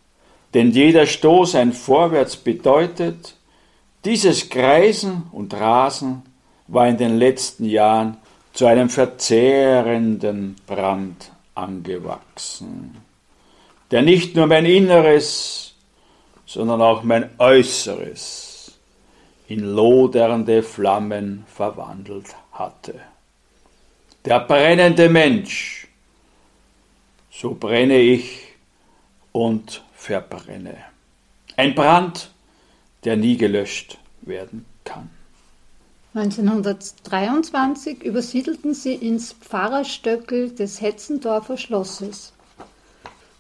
denn 0.55 0.71
jeder 0.71 1.07
Stoß 1.07 1.57
ein 1.57 1.73
Vorwärts 1.73 2.37
bedeutet, 2.37 3.35
dieses 4.05 4.49
Kreisen 4.49 5.25
und 5.33 5.53
Rasen 5.55 6.23
war 6.69 6.87
in 6.87 6.97
den 6.97 7.19
letzten 7.19 7.65
Jahren 7.65 8.19
zu 8.53 8.67
einem 8.67 8.89
verzehrenden 8.89 10.55
Brand 10.69 11.33
angewachsen, 11.57 12.97
der 13.91 14.03
nicht 14.03 14.37
nur 14.37 14.47
mein 14.47 14.67
Inneres, 14.67 15.75
sondern 16.47 16.81
auch 16.81 17.03
mein 17.03 17.29
Äußeres 17.39 18.46
in 19.49 19.61
lodernde 19.61 20.63
Flammen 20.63 21.45
verwandelt 21.47 22.35
hatte. 22.53 22.95
Der 24.25 24.41
brennende 24.41 25.09
Mensch, 25.09 25.89
so 27.31 27.55
brenne 27.55 27.99
ich 27.99 28.43
und 29.33 29.85
verbrenne. 29.95 30.77
Ein 31.57 31.75
Brand, 31.75 32.31
der 33.05 33.17
nie 33.17 33.37
gelöscht 33.37 33.99
werden 34.23 34.65
kann. 34.85 35.11
1923 36.15 38.03
übersiedelten 38.03 38.73
sie 38.73 38.95
ins 38.95 39.35
Pfarrerstöckel 39.35 40.51
des 40.51 40.81
Hetzendorfer 40.81 41.59
Schlosses. 41.59 42.33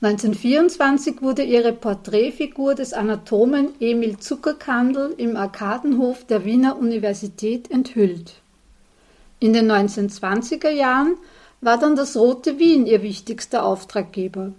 1924 0.03 1.23
wurde 1.23 1.43
ihre 1.43 1.73
Porträtfigur 1.73 2.75
des 2.75 2.93
Anatomen 2.93 3.71
Emil 3.81 4.19
Zuckerkandel 4.19 5.15
im 5.17 5.39
Arkadenhof 5.39 6.25
der 6.27 6.45
Wiener 6.45 6.77
Universität 6.77 7.71
enthüllt. 7.71 8.35
In 9.41 9.55
den 9.55 9.71
1920er 9.73 10.69
Jahren 10.69 11.17
war 11.63 11.79
dann 11.79 11.97
das 11.97 12.15
Rote 12.15 12.59
Wien 12.59 12.87
ihr 12.87 13.03
wichtigster 13.03 13.65
Auftraggeber. 13.65 14.53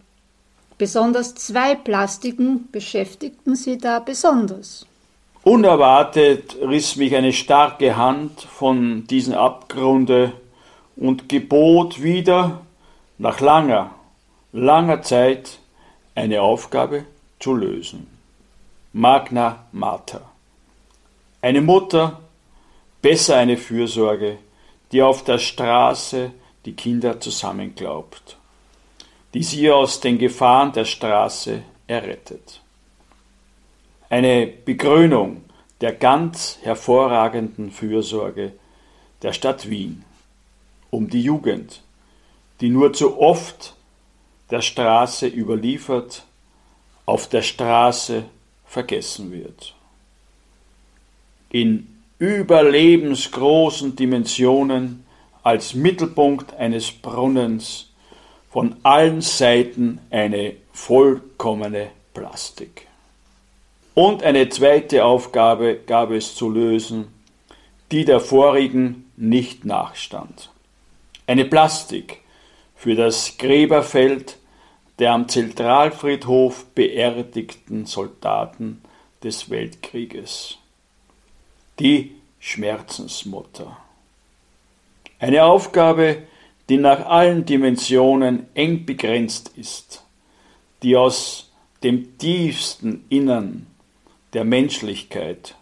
Besonders 0.80 1.36
zwei 1.36 1.76
Plastiken 1.76 2.70
beschäftigten 2.72 3.56
sie 3.56 3.78
da 3.78 4.00
besonders. 4.00 4.88
Unerwartet 5.44 6.58
riss 6.62 6.96
mich 6.96 7.16
eine 7.16 7.32
starke 7.32 7.96
Hand 7.96 8.42
von 8.42 9.06
diesem 9.06 9.36
Abgrunde 9.36 10.34
und 10.96 11.30
gebot 11.30 12.02
wieder 12.02 12.62
nach 13.18 13.40
langer, 13.40 13.92
langer 14.52 15.02
Zeit 15.02 15.60
eine 16.16 16.42
Aufgabe 16.42 17.06
zu 17.40 17.54
lösen. 17.54 18.08
Magna 18.94 19.66
Mater. 19.72 20.22
Eine 21.42 21.62
Mutter, 21.62 22.22
besser 23.02 23.38
eine 23.38 23.58
Fürsorge, 23.58 24.40
die 24.92 25.02
auf 25.02 25.24
der 25.24 25.38
Straße 25.38 26.32
die 26.66 26.74
Kinder 26.74 27.20
zusammenglaubt, 27.20 28.38
die 29.34 29.44
sie 29.44 29.72
aus 29.72 30.00
den 30.00 30.18
Gefahren 30.18 30.72
der 30.74 30.86
Straße 30.86 31.62
errettet 31.86 32.62
eine 34.10 34.48
Bekrönung 34.48 35.44
der 35.82 35.94
ganz 35.94 36.60
hervorragenden 36.62 37.72
Fürsorge 37.72 38.54
der 39.22 39.34
Stadt 39.34 39.70
Wien 39.70 40.04
um 40.90 41.10
die 41.10 41.22
Jugend, 41.22 41.84
die 42.62 42.70
nur 42.70 42.94
zu 42.94 43.20
oft 43.20 43.76
der 44.50 44.62
Straße 44.62 45.28
überliefert, 45.28 46.24
auf 47.06 47.28
der 47.28 47.42
Straße 47.42 48.26
vergessen 48.66 49.32
wird. 49.32 49.74
In 51.50 51.88
überlebensgroßen 52.20 53.96
Dimensionen 53.96 55.06
als 55.44 55.74
Mittelpunkt 55.74 56.54
eines 56.56 56.92
Brunnens 56.92 57.90
von 58.52 58.76
allen 58.84 59.22
Seiten 59.22 60.00
eine 60.10 60.56
vollkommene 60.74 61.92
Plastik. 62.14 62.88
Und 63.94 64.24
eine 64.24 64.50
zweite 64.50 65.06
Aufgabe 65.06 65.80
gab 65.86 66.12
es 66.12 66.36
zu 66.36 66.50
lösen, 66.50 67.08
die 67.92 68.06
der 68.06 68.20
vorigen 68.20 69.10
nicht 69.16 69.66
nachstand. 69.66 70.52
Eine 71.26 71.46
Plastik 71.46 72.22
für 72.76 72.96
das 72.96 73.38
Gräberfeld 73.38 74.37
der 75.00 75.14
am 75.14 75.28
Zentralfriedhof 75.28 76.66
beerdigten 76.74 77.86
Soldaten 77.86 78.82
des 79.24 79.50
Weltkrieges. 79.50 80.58
Die 81.80 82.16
Schmerzensmutter. 82.40 83.78
Eine 85.20 85.44
Aufgabe, 85.44 86.24
die 86.70 86.78
nach 86.78 87.06
allen 87.06 87.46
Dimensionen 87.46 88.48
eng 88.54 88.86
begrenzt 88.86 89.52
ist, 89.56 90.04
die 90.84 90.96
aus 90.96 91.52
dem 91.84 92.18
tiefsten 92.18 93.06
Innern 93.10 93.68
der 94.34 94.44
Menschlichkeit 94.44 95.56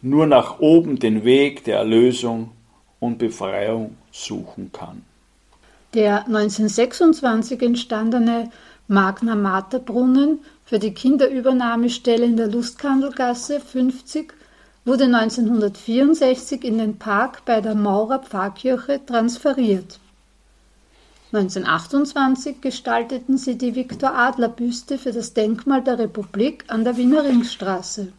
nur 0.00 0.26
nach 0.26 0.60
oben 0.60 0.98
den 0.98 1.24
Weg 1.24 1.64
der 1.64 1.78
Erlösung 1.78 2.52
und 3.00 3.18
Befreiung 3.18 3.96
suchen 4.10 4.70
kann. 4.72 5.04
Der 5.94 6.26
1926 6.26 7.62
entstandene 7.62 8.50
Magna 8.88 9.34
Mater 9.34 9.78
Brunnen 9.78 10.40
für 10.66 10.78
die 10.78 10.92
Kinderübernahmestelle 10.92 12.26
in 12.26 12.36
der 12.36 12.48
Lustkandelgasse 12.48 13.58
50 13.58 14.34
wurde 14.84 15.04
1964 15.04 16.62
in 16.62 16.76
den 16.76 16.98
Park 16.98 17.46
bei 17.46 17.62
der 17.62 17.74
Maurer 17.74 18.18
Pfarrkirche 18.18 19.00
transferiert. 19.06 19.98
1928 21.32 22.60
gestalteten 22.60 23.38
sie 23.38 23.56
die 23.56 23.74
Viktor-Adler-Büste 23.74 24.98
für 24.98 25.12
das 25.12 25.32
Denkmal 25.32 25.82
der 25.82 25.98
Republik 25.98 26.64
an 26.68 26.84
der 26.84 26.98
Wiener 26.98 27.24
Ringstraße. 27.24 28.12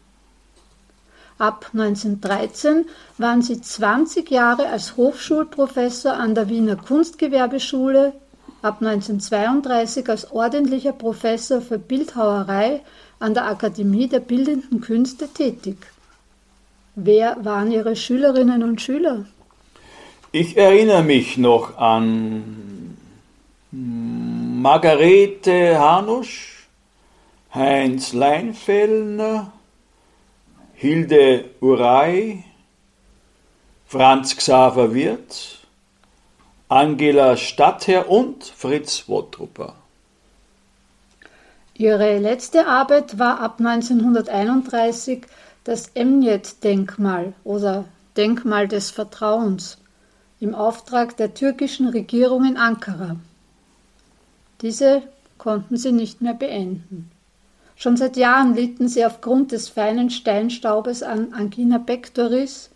Ab 1.40 1.70
1913 1.72 2.84
waren 3.16 3.40
sie 3.40 3.62
20 3.62 4.30
Jahre 4.30 4.68
als 4.68 4.98
Hochschulprofessor 4.98 6.12
an 6.12 6.34
der 6.34 6.50
Wiener 6.50 6.76
Kunstgewerbeschule, 6.76 8.12
ab 8.60 8.82
1932 8.82 10.06
als 10.10 10.32
ordentlicher 10.32 10.92
Professor 10.92 11.62
für 11.62 11.78
Bildhauerei 11.78 12.82
an 13.20 13.32
der 13.32 13.46
Akademie 13.46 14.06
der 14.06 14.20
Bildenden 14.20 14.82
Künste 14.82 15.28
tätig. 15.28 15.78
Wer 16.94 17.38
waren 17.42 17.72
ihre 17.72 17.96
Schülerinnen 17.96 18.62
und 18.62 18.82
Schüler? 18.82 19.24
Ich 20.32 20.58
erinnere 20.58 21.02
mich 21.02 21.38
noch 21.38 21.78
an 21.78 22.98
Margarete 23.70 25.78
Hanusch, 25.78 26.68
Heinz 27.54 28.12
Leinfellner, 28.12 29.52
Hilde 30.82 31.44
Urey, 31.60 32.42
Franz 33.86 34.34
Xaver 34.34 34.94
Wirth, 34.94 35.58
Angela 36.70 37.36
Stadtherr 37.36 38.08
und 38.08 38.44
Fritz 38.44 39.06
Wottrupper. 39.06 39.74
Ihre 41.74 42.16
letzte 42.18 42.66
Arbeit 42.66 43.18
war 43.18 43.40
ab 43.40 43.56
1931 43.58 45.26
das 45.64 45.88
Emniyet-Denkmal 45.88 47.34
oder 47.44 47.84
Denkmal 48.16 48.66
des 48.66 48.90
Vertrauens 48.90 49.76
im 50.40 50.54
Auftrag 50.54 51.14
der 51.18 51.34
türkischen 51.34 51.88
Regierung 51.88 52.46
in 52.46 52.56
Ankara. 52.56 53.16
Diese 54.62 55.02
konnten 55.36 55.76
sie 55.76 55.92
nicht 55.92 56.22
mehr 56.22 56.32
beenden. 56.32 57.10
Schon 57.80 57.96
seit 57.96 58.18
Jahren 58.18 58.54
litten 58.54 58.88
sie 58.88 59.06
aufgrund 59.06 59.52
des 59.52 59.70
feinen 59.70 60.10
Steinstaubes 60.10 61.02
an 61.02 61.32
Angina 61.32 61.78
pectoris 61.78 62.68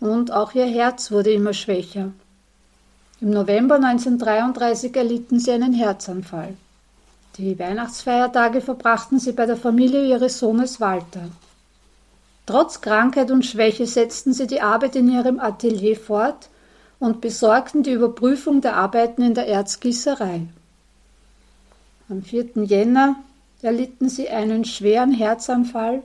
und 0.00 0.32
auch 0.32 0.54
ihr 0.54 0.64
Herz 0.64 1.12
wurde 1.12 1.30
immer 1.30 1.52
schwächer. 1.52 2.12
Im 3.20 3.28
November 3.28 3.74
1933 3.74 4.96
erlitten 4.96 5.38
sie 5.40 5.50
einen 5.50 5.74
Herzanfall. 5.74 6.54
Die 7.36 7.58
Weihnachtsfeiertage 7.58 8.62
verbrachten 8.62 9.18
sie 9.18 9.32
bei 9.32 9.44
der 9.44 9.58
Familie 9.58 10.06
ihres 10.06 10.38
Sohnes 10.38 10.80
Walter. 10.80 11.28
Trotz 12.46 12.80
Krankheit 12.80 13.30
und 13.30 13.44
Schwäche 13.44 13.86
setzten 13.86 14.32
sie 14.32 14.46
die 14.46 14.62
Arbeit 14.62 14.96
in 14.96 15.12
ihrem 15.12 15.38
Atelier 15.38 15.96
fort 15.96 16.48
und 16.98 17.20
besorgten 17.20 17.82
die 17.82 17.92
Überprüfung 17.92 18.62
der 18.62 18.76
Arbeiten 18.76 19.20
in 19.20 19.34
der 19.34 19.48
Erzgießerei. 19.48 20.46
Am 22.08 22.22
4. 22.22 22.64
Jänner 22.64 23.16
erlitten 23.62 24.08
sie 24.08 24.28
einen 24.28 24.64
schweren 24.64 25.12
Herzanfall 25.12 26.02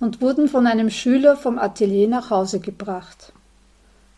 und 0.00 0.20
wurden 0.20 0.48
von 0.48 0.66
einem 0.66 0.90
Schüler 0.90 1.36
vom 1.36 1.58
Atelier 1.58 2.08
nach 2.08 2.30
Hause 2.30 2.60
gebracht, 2.60 3.32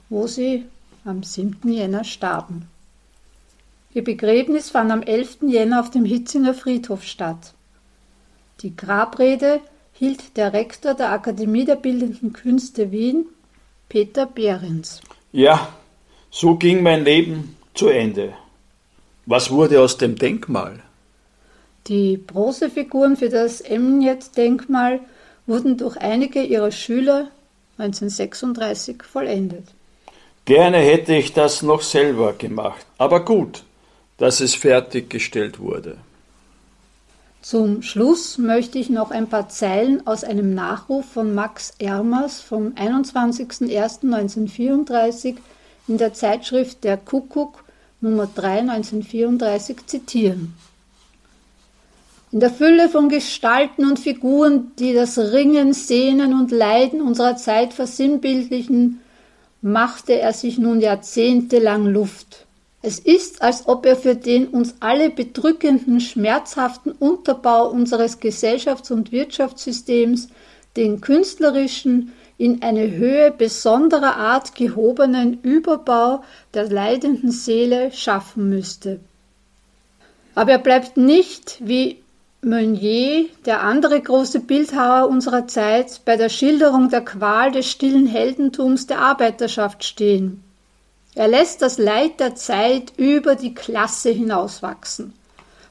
wo 0.09 0.27
sie 0.27 0.65
am 1.05 1.23
7. 1.23 1.71
Jänner 1.71 2.05
starben. 2.05 2.67
Ihr 3.93 4.03
Begräbnis 4.03 4.71
fand 4.71 4.91
am 4.91 5.03
11. 5.03 5.39
Jänner 5.43 5.81
auf 5.81 5.91
dem 5.91 6.05
Hitzinger 6.05 6.55
Friedhof 6.55 7.05
statt. 7.05 7.55
Die 8.61 8.75
Grabrede 8.75 9.61
hielt 9.93 10.37
der 10.37 10.53
Rektor 10.53 10.95
der 10.95 11.13
Akademie 11.13 11.65
der 11.65 11.77
Bildenden 11.77 12.33
Künste 12.33 12.91
Wien, 12.91 13.27
Peter 13.89 14.27
Behrens. 14.27 15.01
Ja, 15.33 15.69
so 16.31 16.57
ging 16.57 16.83
mein 16.83 17.05
Leben 17.05 17.57
zu 17.75 17.89
Ende. 17.89 18.33
Was 19.27 19.51
wurde 19.51 19.81
aus 19.81 19.97
dem 19.97 20.17
Denkmal? 20.17 20.83
Die 21.87 22.17
Bronzefiguren 22.17 23.17
für 23.17 23.29
das 23.29 23.61
Emnet-Denkmal 23.61 25.01
wurden 25.47 25.77
durch 25.77 25.99
einige 25.99 26.43
ihrer 26.43 26.71
Schüler 26.71 27.29
1936 27.77 29.03
vollendet. 29.03 29.67
Gerne 30.47 30.79
hätte 30.79 31.15
ich 31.15 31.35
das 31.35 31.61
noch 31.63 31.83
selber 31.83 32.33
gemacht, 32.33 32.87
aber 32.97 33.23
gut, 33.25 33.65
dass 34.17 34.41
es 34.41 34.55
fertiggestellt 34.55 35.59
wurde. 35.59 35.99
Zum 37.43 37.83
Schluss 37.83 38.39
möchte 38.39 38.79
ich 38.79 38.89
noch 38.89 39.11
ein 39.11 39.29
paar 39.29 39.51
Zeilen 39.51 40.07
aus 40.07 40.25
einem 40.25 40.55
Nachruf 40.55 41.05
von 41.05 41.35
Max 41.35 41.75
Ermers 41.79 42.41
vom 42.41 42.73
21.01.1934 42.73 45.37
in 45.87 45.99
der 45.99 46.15
Zeitschrift 46.15 46.83
Der 46.85 46.97
Kuckuck 46.97 47.63
Nummer 48.01 48.27
3 48.35 48.61
1934 48.61 49.87
zitieren. 49.87 50.55
In 52.35 52.41
der 52.41 52.51
Fülle 52.51 52.89
von 52.89 53.09
Gestalten 53.09 53.89
und 53.89 54.01
Figuren, 54.01 54.73
die 54.81 54.93
das 54.93 55.17
Ringen, 55.19 55.73
Sehnen 55.73 56.35
und 56.35 56.51
Leiden 56.51 57.01
unserer 57.01 57.37
Zeit 57.37 57.73
versinnbildlichen, 57.73 59.01
machte 59.63 60.19
er 60.19 60.33
sich 60.33 60.59
nun 60.59 60.81
jahrzehntelang 60.81 61.87
Luft. 61.87 62.47
Es 62.83 62.99
ist, 62.99 63.41
als 63.41 63.69
ob 63.69 63.87
er 63.87 63.95
für 63.95 64.17
den 64.17 64.49
uns 64.49 64.75
alle 64.81 65.11
bedrückenden, 65.11 66.01
schmerzhaften 66.01 66.91
Unterbau 66.91 67.71
unseres 67.71 68.21
Gesellschafts- 68.21 68.91
und 68.91 69.13
Wirtschaftssystems 69.13 70.27
den 70.77 71.01
künstlerischen, 71.01 72.15
in 72.37 72.63
eine 72.63 72.91
Höhe 72.91 73.31
besonderer 73.31 74.17
Art 74.17 74.57
gehobenen 74.57 75.39
Überbau 75.43 76.25
der 76.53 76.69
leidenden 76.69 77.31
Seele 77.31 77.93
schaffen 77.93 78.49
müsste. 78.49 78.99
Aber 80.35 80.51
er 80.51 80.59
bleibt 80.59 80.97
nicht, 80.97 81.59
wie 81.61 82.03
Meunier, 82.45 83.27
der 83.47 83.63
andere 83.63 84.01
große 84.01 84.41
Bildhauer 84.41 85.09
unserer 85.09 85.47
Zeit, 85.47 86.01
bei 86.05 86.17
der 86.17 86.29
Schilderung 86.29 86.89
der 86.89 87.05
Qual 87.05 87.53
des 87.53 87.71
stillen 87.71 88.07
Heldentums 88.07 88.87
der 88.87 89.01
Arbeiterschaft 89.01 89.85
stehen. 89.85 90.43
Er 91.15 91.29
lässt 91.29 91.63
das 91.63 91.79
Leid 91.79 92.19
der 92.19 92.35
Zeit 92.35 92.93
über 92.97 93.37
die 93.37 93.55
Klasse 93.55 94.11
hinauswachsen. 94.11 95.13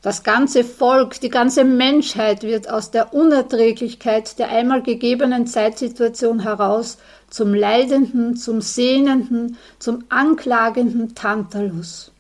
Das 0.02 0.24
ganze 0.24 0.64
Volk, 0.64 1.20
die 1.20 1.30
ganze 1.30 1.64
Menschheit 1.66 2.44
wird 2.44 2.70
aus 2.70 2.92
der 2.92 3.14
Unerträglichkeit 3.14 4.38
der 4.40 4.50
einmal 4.50 4.82
gegebenen 4.82 5.48
Zeitsituation 5.48 6.40
heraus 6.40 6.98
zum 7.30 7.54
Leidenden, 7.54 8.36
zum 8.36 8.62
Sehnenden, 8.62 9.58
zum 9.80 10.04
anklagenden 10.10 11.16
Tantalus. 11.16 12.13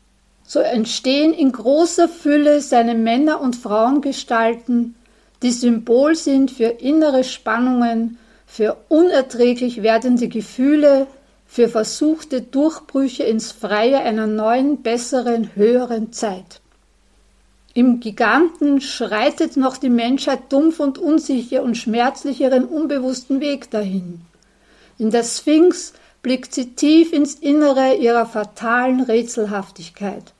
So 0.53 0.59
entstehen 0.59 1.33
in 1.33 1.51
großer 1.51 2.07
Fülle 2.07 2.61
seine 2.61 2.93
Männer- 2.93 3.41
und 3.41 3.55
Frauengestalten, 3.55 4.93
die 5.41 5.49
Symbol 5.49 6.13
sind 6.13 6.51
für 6.51 6.67
innere 6.67 7.23
Spannungen, 7.23 8.19
für 8.45 8.77
unerträglich 8.87 9.81
werdende 9.81 10.27
Gefühle, 10.27 11.07
für 11.47 11.69
versuchte 11.69 12.41
Durchbrüche 12.41 13.23
ins 13.23 13.51
Freie 13.51 14.01
einer 14.01 14.27
neuen, 14.27 14.83
besseren, 14.83 15.49
höheren 15.55 16.13
Zeit. 16.13 16.61
Im 17.73 17.99
Giganten 17.99 18.79
schreitet 18.79 19.57
noch 19.57 19.77
die 19.77 19.89
Menschheit 19.89 20.53
dumpf 20.53 20.79
und 20.79 20.99
unsicher 20.99 21.63
und 21.63 21.77
schmerzlich 21.77 22.41
ihren 22.41 22.65
unbewussten 22.65 23.39
Weg 23.39 23.71
dahin. 23.71 24.21
In 24.99 25.09
der 25.09 25.23
Sphinx 25.23 25.93
blickt 26.21 26.53
sie 26.53 26.75
tief 26.75 27.11
ins 27.11 27.33
Innere 27.33 27.95
ihrer 27.95 28.27
fatalen 28.27 29.01
Rätselhaftigkeit. 29.01 30.32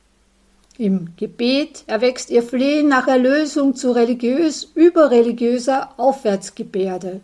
Im 0.77 1.09
Gebet 1.17 1.83
erwächst 1.86 2.31
ihr 2.31 2.41
Flehen 2.41 2.88
nach 2.88 3.07
Erlösung 3.07 3.75
zu 3.75 3.91
religiös 3.91 4.63
überreligiöser 4.73 5.91
Aufwärtsgebärde. 5.97 7.21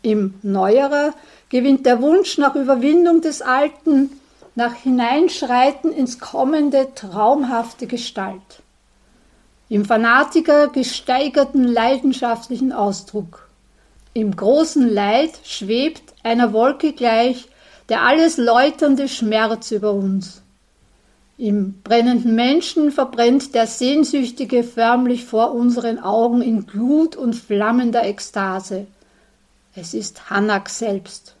Im 0.00 0.34
Neuerer 0.42 1.12
gewinnt 1.50 1.84
der 1.84 2.00
Wunsch 2.00 2.38
nach 2.38 2.54
Überwindung 2.54 3.20
des 3.20 3.42
Alten, 3.42 4.10
nach 4.54 4.74
Hineinschreiten 4.74 5.92
ins 5.92 6.18
kommende 6.18 6.88
traumhafte 6.94 7.86
Gestalt. 7.86 8.62
Im 9.68 9.84
Fanatiker 9.84 10.68
gesteigerten 10.68 11.64
leidenschaftlichen 11.64 12.72
Ausdruck. 12.72 13.48
Im 14.14 14.34
großen 14.34 14.88
Leid 14.88 15.32
schwebt 15.42 16.14
einer 16.22 16.52
Wolke 16.52 16.92
gleich 16.92 17.48
der 17.88 18.02
alles 18.02 18.38
läuternde 18.38 19.08
Schmerz 19.08 19.70
über 19.70 19.92
uns. 19.92 20.43
Im 21.36 21.80
brennenden 21.82 22.36
Menschen 22.36 22.92
verbrennt 22.92 23.54
der 23.54 23.66
Sehnsüchtige 23.66 24.62
förmlich 24.62 25.24
vor 25.24 25.52
unseren 25.52 25.98
Augen 25.98 26.42
in 26.42 26.66
Glut 26.66 27.16
und 27.16 27.34
flammender 27.34 28.04
Ekstase. 28.04 28.86
Es 29.74 29.94
ist 29.94 30.30
Hanak 30.30 30.68
selbst. 30.68 31.34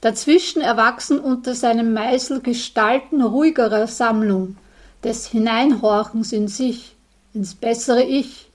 Dazwischen 0.00 0.62
erwachsen 0.62 1.18
unter 1.18 1.54
seinem 1.54 1.92
Meißel 1.92 2.40
Gestalten 2.40 3.20
ruhigerer 3.20 3.86
Sammlung, 3.86 4.56
des 5.02 5.26
Hineinhorchens 5.26 6.32
in 6.32 6.48
sich, 6.48 6.96
ins 7.34 7.54
bessere 7.54 8.02
Ich, 8.02 8.50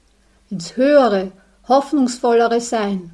ins 0.49 0.75
höhere, 0.75 1.31
hoffnungsvollere 1.67 2.61
Sein. 2.61 3.11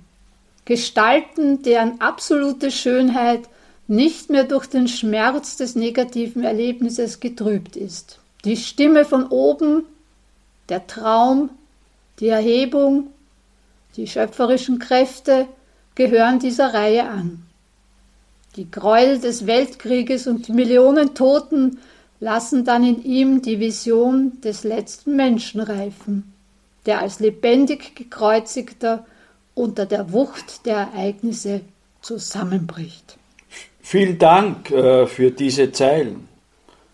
Gestalten, 0.64 1.62
deren 1.62 2.00
absolute 2.00 2.72
Schönheit 2.72 3.50
nicht 3.88 4.30
mehr 4.30 4.44
durch 4.44 4.68
den 4.68 4.88
Schmerz 4.88 5.58
des 5.58 5.76
negativen 5.76 6.44
Erlebnisses 6.44 7.20
getrübt 7.20 7.76
ist. 7.76 8.20
Die 8.44 8.58
Stimme 8.58 9.06
von 9.06 9.28
oben, 9.28 9.84
der 10.70 10.88
Traum, 10.88 11.50
die 12.20 12.30
Erhebung, 12.30 13.08
die 13.96 14.08
schöpferischen 14.08 14.80
Kräfte, 14.80 15.48
gehören 15.94 16.40
dieser 16.40 16.74
Reihe 16.74 17.08
an. 17.08 17.44
Die 18.56 18.70
Gräuel 18.70 19.20
des 19.20 19.48
Weltkrieges 19.48 20.28
und 20.28 20.48
die 20.48 20.54
Millionen 20.54 21.14
Toten 21.14 21.80
lassen 22.20 22.64
dann 22.66 22.84
in 22.84 23.04
ihm 23.04 23.42
die 23.42 23.60
Vision 23.60 24.40
des 24.42 24.64
letzten 24.64 25.16
Menschen 25.16 25.62
reifen, 25.62 26.34
der 26.86 27.02
als 27.02 27.20
lebendig 27.20 27.96
gekreuzigter 27.96 29.06
unter 29.54 29.86
der 29.86 30.12
Wucht 30.12 30.66
der 30.66 30.78
Ereignisse 30.78 31.62
zusammenbricht. 32.02 33.18
Vielen 33.88 34.18
Dank 34.18 34.72
äh, 34.72 35.06
für 35.06 35.30
diese 35.30 35.72
Zeilen. 35.72 36.28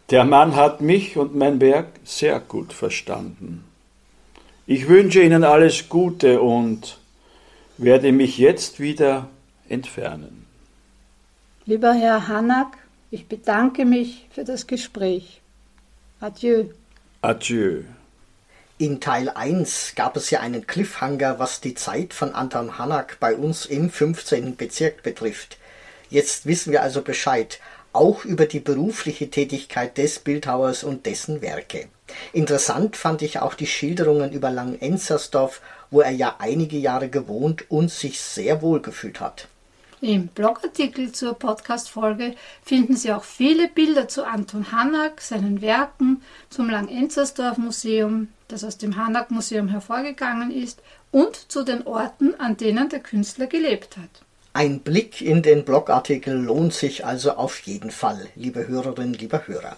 Der 0.10 0.25
Mann 0.25 0.58
hat 0.58 0.82
mich 0.82 1.15
und 1.15 1.34
mein 1.34 1.62
Werk 1.62 1.88
sehr 2.04 2.41
gut 2.41 2.73
verstanden. 2.73 3.63
Ich 4.67 4.89
wünsche 4.89 5.21
Ihnen 5.23 5.45
alles 5.45 5.88
Gute 5.88 6.41
und 6.41 6.99
werde 7.77 8.12
mich 8.12 8.38
jetzt 8.38 8.82
wieder 8.82 9.30
entfernen. 9.69 10.45
Lieber 11.65 11.93
Herr 11.93 12.27
Hanak, 12.27 12.77
ich 13.10 13.25
bedanke 13.25 13.86
mich 13.86 14.27
für 14.30 14.43
das 14.43 14.67
Gespräch. 14.67 15.39
Adieu. 16.19 16.65
Adieu. 17.21 17.84
In 18.80 18.99
Teil 18.99 19.30
1 19.30 19.93
gab 19.95 20.17
es 20.17 20.30
ja 20.30 20.41
einen 20.41 20.67
Cliffhanger, 20.67 21.39
was 21.39 21.62
die 21.62 21.73
Zeit 21.73 22.13
von 22.13 22.36
Anton 22.36 22.77
Hanak 22.77 23.15
bei 23.21 23.34
uns 23.34 23.65
im 23.65 23.89
15. 23.89 24.58
Bezirk 24.58 25.04
betrifft. 25.04 25.58
Jetzt 26.12 26.45
wissen 26.45 26.71
wir 26.71 26.84
also 26.84 27.02
Bescheid, 27.02 27.60
auch 27.93 28.24
über 28.24 28.45
die 28.45 28.60
berufliche 28.60 29.32
Tätigkeit 29.32 29.97
des 29.97 30.19
Bildhauers 30.19 30.84
und 30.84 31.08
dessen 31.08 31.41
Werke. 31.41 31.88
Interessant 32.32 32.95
fand 32.95 33.24
ich 33.24 33.39
auch 33.39 33.56
die 33.56 33.67
Schilderungen 33.67 34.32
über 34.32 34.52
Langenzersdorf 34.52 35.62
wo 35.91 36.00
er 36.02 36.12
ja 36.12 36.38
einige 36.39 36.78
Jahre 36.78 37.10
gewohnt 37.10 37.69
und 37.69 37.91
sich 37.91 38.19
sehr 38.19 38.62
wohl 38.62 38.82
gefühlt 38.82 39.19
hat. 39.19 39.47
Im 40.00 40.28
Blogartikel 40.28 41.12
zur 41.12 41.36
Podcast-Folge 41.36 42.34
finden 42.63 42.95
Sie 42.95 43.13
auch 43.13 43.24
viele 43.24 43.67
Bilder 43.67 44.08
zu 44.08 44.26
Anton 44.26 44.71
Hanak, 44.71 45.21
seinen 45.21 45.62
Werken, 45.62 46.24
zum 46.50 46.71
Langenzersdorf-Museum, 46.71 48.30
das 48.47 48.63
aus 48.63 48.80
dem 48.80 48.95
Hanak-Museum 48.95 49.67
hervorgegangen 49.67 50.50
ist, 50.50 50.82
und 51.12 51.52
zu 51.52 51.63
den 51.63 51.86
Orten, 51.86 52.34
an 52.39 52.58
denen 52.58 52.89
der 52.89 53.02
Künstler 53.02 53.45
gelebt 53.45 53.97
hat. 53.97 54.24
Ein 54.53 54.81
Blick 54.81 55.21
in 55.21 55.41
den 55.41 55.63
Blogartikel 55.63 56.35
lohnt 56.35 56.73
sich 56.73 57.05
also 57.05 57.31
auf 57.31 57.59
jeden 57.61 57.89
Fall, 57.89 58.27
liebe 58.35 58.67
Hörerinnen, 58.67 59.13
lieber 59.13 59.47
Hörer. 59.47 59.77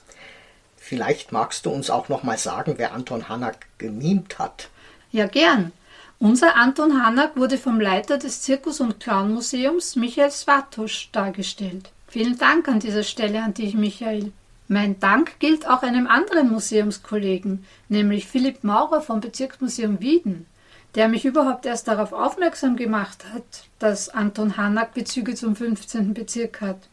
Vielleicht 0.78 1.32
magst 1.32 1.66
du 1.66 1.70
uns 1.70 1.92
auch 1.92 2.10
noch 2.10 2.24
mal 2.24 2.40
sagen, 2.40 2.74
wer 2.78 2.94
Anton 2.94 3.30
Hanak 3.30 3.68
gemimt 3.78 4.40
hat. 4.40 4.70
Ja, 5.12 5.28
gern. 5.28 5.72
Unser 6.18 6.56
Anton 6.56 7.04
Hanak 7.06 7.38
wurde 7.38 7.58
vom 7.58 7.80
Leiter 7.80 8.18
des 8.18 8.42
Zirkus- 8.42 8.82
und 8.82 9.00
Clownmuseums, 9.00 9.96
Michael 9.96 10.32
Svatosch, 10.32 11.10
dargestellt. 11.12 11.92
Vielen 12.08 12.38
Dank 12.38 12.68
an 12.68 12.80
dieser 12.80 13.04
Stelle 13.04 13.44
an 13.44 13.54
dich, 13.54 13.76
Michael. 13.76 14.32
Mein 14.68 15.00
Dank 15.00 15.40
gilt 15.40 15.68
auch 15.68 15.84
einem 15.84 16.08
anderen 16.08 16.50
Museumskollegen, 16.50 17.66
nämlich 17.90 18.28
Philipp 18.28 18.64
Maurer 18.64 19.02
vom 19.02 19.20
Bezirksmuseum 19.20 20.00
Wieden, 20.00 20.48
der 20.96 21.08
mich 21.08 21.26
überhaupt 21.26 21.66
erst 21.66 21.88
darauf 21.88 22.14
aufmerksam 22.14 22.76
gemacht 22.76 23.26
hat, 23.34 23.44
dass 23.80 24.10
Anton 24.10 24.58
Hanak 24.58 24.94
Bezüge 24.94 25.36
zum 25.36 25.56
15. 25.56 26.14
Bezirk 26.14 26.62
hat. 26.62 26.88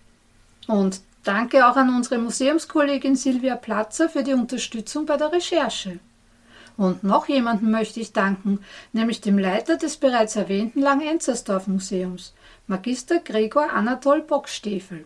Und 0.66 1.00
Danke 1.24 1.68
auch 1.68 1.76
an 1.76 1.94
unsere 1.94 2.18
Museumskollegin 2.18 3.14
Silvia 3.14 3.54
Platzer 3.54 4.08
für 4.08 4.22
die 4.22 4.32
Unterstützung 4.32 5.04
bei 5.04 5.18
der 5.18 5.32
Recherche. 5.32 5.98
Und 6.78 7.04
noch 7.04 7.28
jemandem 7.28 7.70
möchte 7.70 8.00
ich 8.00 8.14
danken, 8.14 8.60
nämlich 8.94 9.20
dem 9.20 9.36
Leiter 9.36 9.76
des 9.76 9.98
bereits 9.98 10.36
erwähnten 10.36 10.80
Langenzersdorf 10.80 11.66
Museums, 11.66 12.32
Magister 12.66 13.18
Gregor 13.18 13.70
Anatol 13.70 14.22
Bockstiefel. 14.22 15.04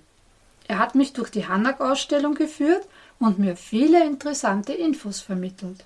Er 0.69 0.79
hat 0.79 0.95
mich 0.95 1.13
durch 1.15 1.31
die 1.31 1.49
Hanak-Ausstellung 1.49 2.35
geführt 2.35 2.87
und 3.19 3.41
mir 3.41 3.57
viele 3.57 4.05
interessante 4.05 4.73
Infos 4.73 5.21
vermittelt. 5.21 5.85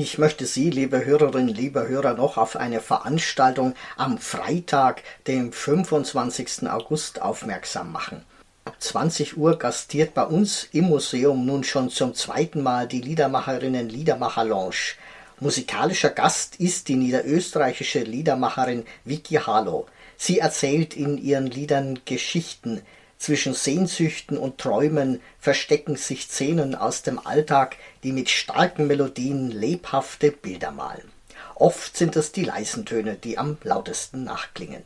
Ich 0.00 0.16
möchte 0.16 0.46
Sie, 0.46 0.70
liebe 0.70 1.04
Hörerinnen, 1.04 1.52
liebe 1.52 1.88
Hörer, 1.88 2.14
noch 2.14 2.36
auf 2.36 2.54
eine 2.54 2.78
Veranstaltung 2.78 3.74
am 3.96 4.18
Freitag, 4.18 5.02
dem 5.26 5.50
25. 5.50 6.70
August, 6.70 7.20
aufmerksam 7.20 7.90
machen. 7.90 8.24
Ab 8.64 8.76
20 8.78 9.36
Uhr 9.36 9.58
gastiert 9.58 10.14
bei 10.14 10.22
uns 10.22 10.68
im 10.70 10.84
Museum 10.84 11.44
nun 11.44 11.64
schon 11.64 11.90
zum 11.90 12.14
zweiten 12.14 12.62
Mal 12.62 12.86
die 12.86 13.00
Liedermacherinnen 13.00 13.88
Liedermacher 13.88 14.44
Lounge. 14.44 14.94
Musikalischer 15.40 16.10
Gast 16.10 16.60
ist 16.60 16.86
die 16.86 16.94
niederösterreichische 16.94 18.04
Liedermacherin 18.04 18.84
Vicky 19.04 19.34
Harlow. 19.34 19.86
Sie 20.16 20.38
erzählt 20.38 20.94
in 20.94 21.18
ihren 21.18 21.48
Liedern 21.48 21.98
Geschichten. 22.04 22.82
Zwischen 23.18 23.52
Sehnsüchten 23.52 24.38
und 24.38 24.58
Träumen 24.58 25.20
verstecken 25.40 25.96
sich 25.96 26.28
Szenen 26.28 26.76
aus 26.76 27.02
dem 27.02 27.18
Alltag, 27.18 27.76
die 28.02 28.12
mit 28.12 28.30
starken 28.30 28.86
Melodien 28.86 29.50
lebhafte 29.50 30.30
Bilder 30.30 30.70
malen. 30.70 31.10
Oft 31.56 31.96
sind 31.96 32.14
es 32.16 32.30
die 32.30 32.44
leisen 32.44 32.86
Töne, 32.86 33.16
die 33.16 33.36
am 33.36 33.58
lautesten 33.64 34.22
nachklingen. 34.22 34.84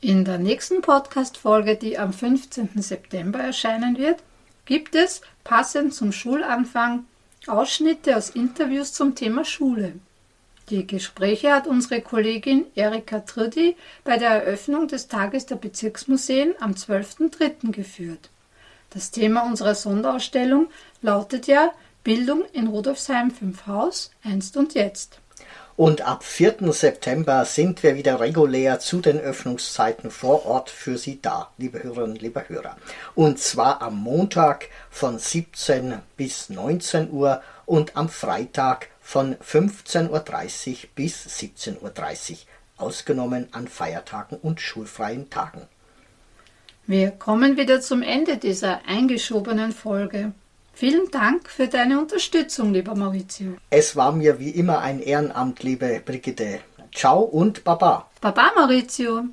In 0.00 0.24
der 0.24 0.38
nächsten 0.38 0.80
Podcast-Folge, 0.80 1.74
die 1.74 1.98
am 1.98 2.12
15. 2.12 2.70
September 2.76 3.40
erscheinen 3.40 3.98
wird, 3.98 4.22
gibt 4.64 4.94
es, 4.94 5.22
passend 5.42 5.92
zum 5.92 6.12
Schulanfang, 6.12 7.04
Ausschnitte 7.48 8.16
aus 8.16 8.30
Interviews 8.30 8.92
zum 8.92 9.16
Thema 9.16 9.44
Schule. 9.44 9.94
Die 10.70 10.86
Gespräche 10.86 11.52
hat 11.52 11.66
unsere 11.66 12.00
Kollegin 12.00 12.66
Erika 12.76 13.18
Trüdi 13.20 13.74
bei 14.04 14.18
der 14.18 14.44
Eröffnung 14.44 14.86
des 14.86 15.08
Tages 15.08 15.46
der 15.46 15.56
Bezirksmuseen 15.56 16.54
am 16.60 16.74
12.03. 16.74 17.72
geführt. 17.72 18.30
Das 18.90 19.10
Thema 19.10 19.40
unserer 19.46 19.74
Sonderausstellung 19.74 20.68
lautet 21.02 21.48
ja 21.48 21.72
Bildung 22.04 22.44
in 22.52 22.68
Rudolfsheim 22.68 23.32
5 23.32 23.66
Haus, 23.66 24.12
einst 24.22 24.56
und 24.56 24.74
jetzt. 24.74 25.18
Und 25.78 26.02
ab 26.02 26.24
4. 26.24 26.72
September 26.72 27.44
sind 27.44 27.84
wir 27.84 27.94
wieder 27.94 28.18
regulär 28.18 28.80
zu 28.80 29.00
den 29.00 29.20
Öffnungszeiten 29.20 30.10
vor 30.10 30.44
Ort 30.44 30.70
für 30.70 30.98
Sie 30.98 31.22
da, 31.22 31.52
liebe 31.56 31.80
Hörerinnen, 31.80 32.16
liebe 32.16 32.48
Hörer. 32.48 32.76
Und 33.14 33.38
zwar 33.38 33.80
am 33.80 33.96
Montag 34.02 34.70
von 34.90 35.20
17 35.20 36.00
bis 36.16 36.50
19 36.50 37.12
Uhr 37.12 37.42
und 37.64 37.96
am 37.96 38.08
Freitag 38.08 38.88
von 39.00 39.36
15.30 39.36 40.08
Uhr 40.08 40.76
bis 40.96 41.28
17.30 41.28 41.76
Uhr, 41.80 42.38
ausgenommen 42.76 43.46
an 43.52 43.68
Feiertagen 43.68 44.36
und 44.36 44.60
schulfreien 44.60 45.30
Tagen. 45.30 45.62
Wir 46.88 47.12
kommen 47.12 47.56
wieder 47.56 47.80
zum 47.80 48.02
Ende 48.02 48.36
dieser 48.36 48.80
eingeschobenen 48.88 49.70
Folge. 49.70 50.32
Vielen 50.78 51.10
Dank 51.10 51.48
für 51.48 51.66
deine 51.66 51.98
Unterstützung, 51.98 52.72
lieber 52.72 52.94
Maurizio. 52.94 53.56
Es 53.68 53.96
war 53.96 54.12
mir 54.12 54.38
wie 54.38 54.50
immer 54.50 54.78
ein 54.78 55.00
Ehrenamt, 55.00 55.64
liebe 55.64 56.00
Brigitte. 56.06 56.60
Ciao 56.94 57.18
und 57.22 57.64
Baba. 57.64 58.08
Baba, 58.20 58.52
Maurizio. 58.54 59.24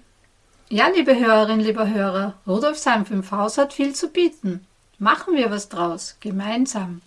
Ja, 0.69 0.87
liebe 0.87 1.15
Hörerinnen, 1.15 1.63
lieber 1.63 1.87
Hörer, 1.87 2.33
Rudolfsheim 2.47 3.05
5 3.05 3.29
Haus 3.29 3.59
hat 3.59 3.73
viel 3.73 3.93
zu 3.93 4.07
bieten. 4.07 4.65
Machen 4.97 5.35
wir 5.35 5.51
was 5.51 5.69
draus, 5.69 6.17
gemeinsam. 6.19 7.03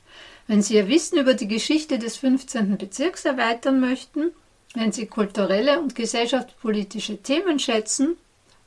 Wenn 0.47 0.63
Sie 0.63 0.77
Ihr 0.77 0.87
Wissen 0.87 1.19
über 1.19 1.35
die 1.35 1.49
Geschichte 1.49 1.99
des 1.99 2.17
15. 2.19 2.79
Bezirks 2.79 3.25
erweitern 3.25 3.81
möchten, 3.81 4.31
wenn 4.73 4.93
Sie 4.93 5.07
kulturelle 5.07 5.81
und 5.81 5.97
gesellschaftspolitische 5.97 7.21
Themen 7.25 7.59
schätzen, 7.59 8.17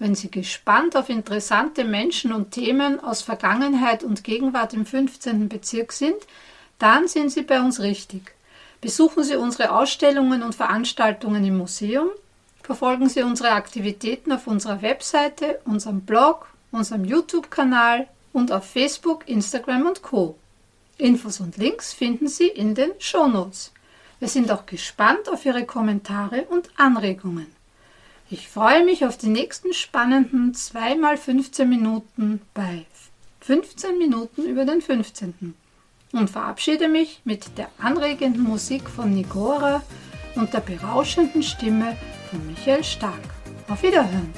wenn 0.01 0.15
Sie 0.15 0.31
gespannt 0.31 0.95
auf 0.95 1.09
interessante 1.09 1.83
Menschen 1.83 2.33
und 2.33 2.49
Themen 2.49 2.99
aus 2.99 3.21
Vergangenheit 3.21 4.03
und 4.03 4.23
Gegenwart 4.23 4.73
im 4.73 4.83
15. 4.83 5.47
Bezirk 5.47 5.91
sind, 5.91 6.17
dann 6.79 7.07
sind 7.07 7.29
Sie 7.29 7.43
bei 7.43 7.61
uns 7.61 7.81
richtig. 7.81 8.33
Besuchen 8.81 9.23
Sie 9.23 9.35
unsere 9.35 9.71
Ausstellungen 9.71 10.41
und 10.41 10.55
Veranstaltungen 10.55 11.45
im 11.45 11.59
Museum, 11.59 12.09
verfolgen 12.63 13.09
Sie 13.09 13.21
unsere 13.21 13.51
Aktivitäten 13.51 14.31
auf 14.31 14.47
unserer 14.47 14.81
Webseite, 14.81 15.59
unserem 15.65 16.01
Blog, 16.01 16.47
unserem 16.71 17.05
YouTube-Kanal 17.05 18.07
und 18.33 18.51
auf 18.51 18.65
Facebook, 18.65 19.29
Instagram 19.29 19.85
und 19.85 20.01
Co. 20.01 20.35
Infos 20.97 21.39
und 21.39 21.57
Links 21.57 21.93
finden 21.93 22.27
Sie 22.27 22.47
in 22.47 22.73
den 22.73 22.89
Shownotes. 22.97 23.71
Wir 24.17 24.29
sind 24.29 24.49
auch 24.49 24.65
gespannt 24.65 25.29
auf 25.29 25.45
Ihre 25.45 25.67
Kommentare 25.67 26.47
und 26.49 26.71
Anregungen. 26.75 27.60
Ich 28.33 28.47
freue 28.47 28.85
mich 28.85 29.05
auf 29.05 29.17
die 29.17 29.27
nächsten 29.27 29.73
spannenden 29.73 30.53
2x15 30.53 31.65
Minuten 31.65 32.39
bei 32.53 32.85
15 33.41 33.97
Minuten 33.97 34.43
über 34.43 34.63
den 34.63 34.81
15. 34.81 35.53
und 36.13 36.29
verabschiede 36.29 36.87
mich 36.87 37.19
mit 37.25 37.57
der 37.57 37.67
anregenden 37.77 38.43
Musik 38.43 38.89
von 38.89 39.13
Nigora 39.13 39.83
und 40.35 40.53
der 40.53 40.61
berauschenden 40.61 41.43
Stimme 41.43 41.97
von 42.29 42.47
Michael 42.47 42.85
Stark. 42.85 43.19
Auf 43.67 43.83
Wiederhören! 43.83 44.33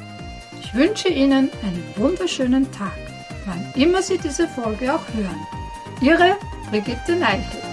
Ich 0.59 0.73
wünsche 0.73 1.09
Ihnen 1.09 1.51
einen 1.61 1.83
wunderschönen 1.95 2.71
Tag, 2.71 2.97
wann 3.45 3.73
immer 3.79 4.01
Sie 4.01 4.17
diese 4.17 4.47
Folge 4.47 4.91
auch 4.91 5.07
hören. 5.13 5.47
Ihre 6.01 6.35
Brigitte 6.71 7.15
Neichel. 7.15 7.72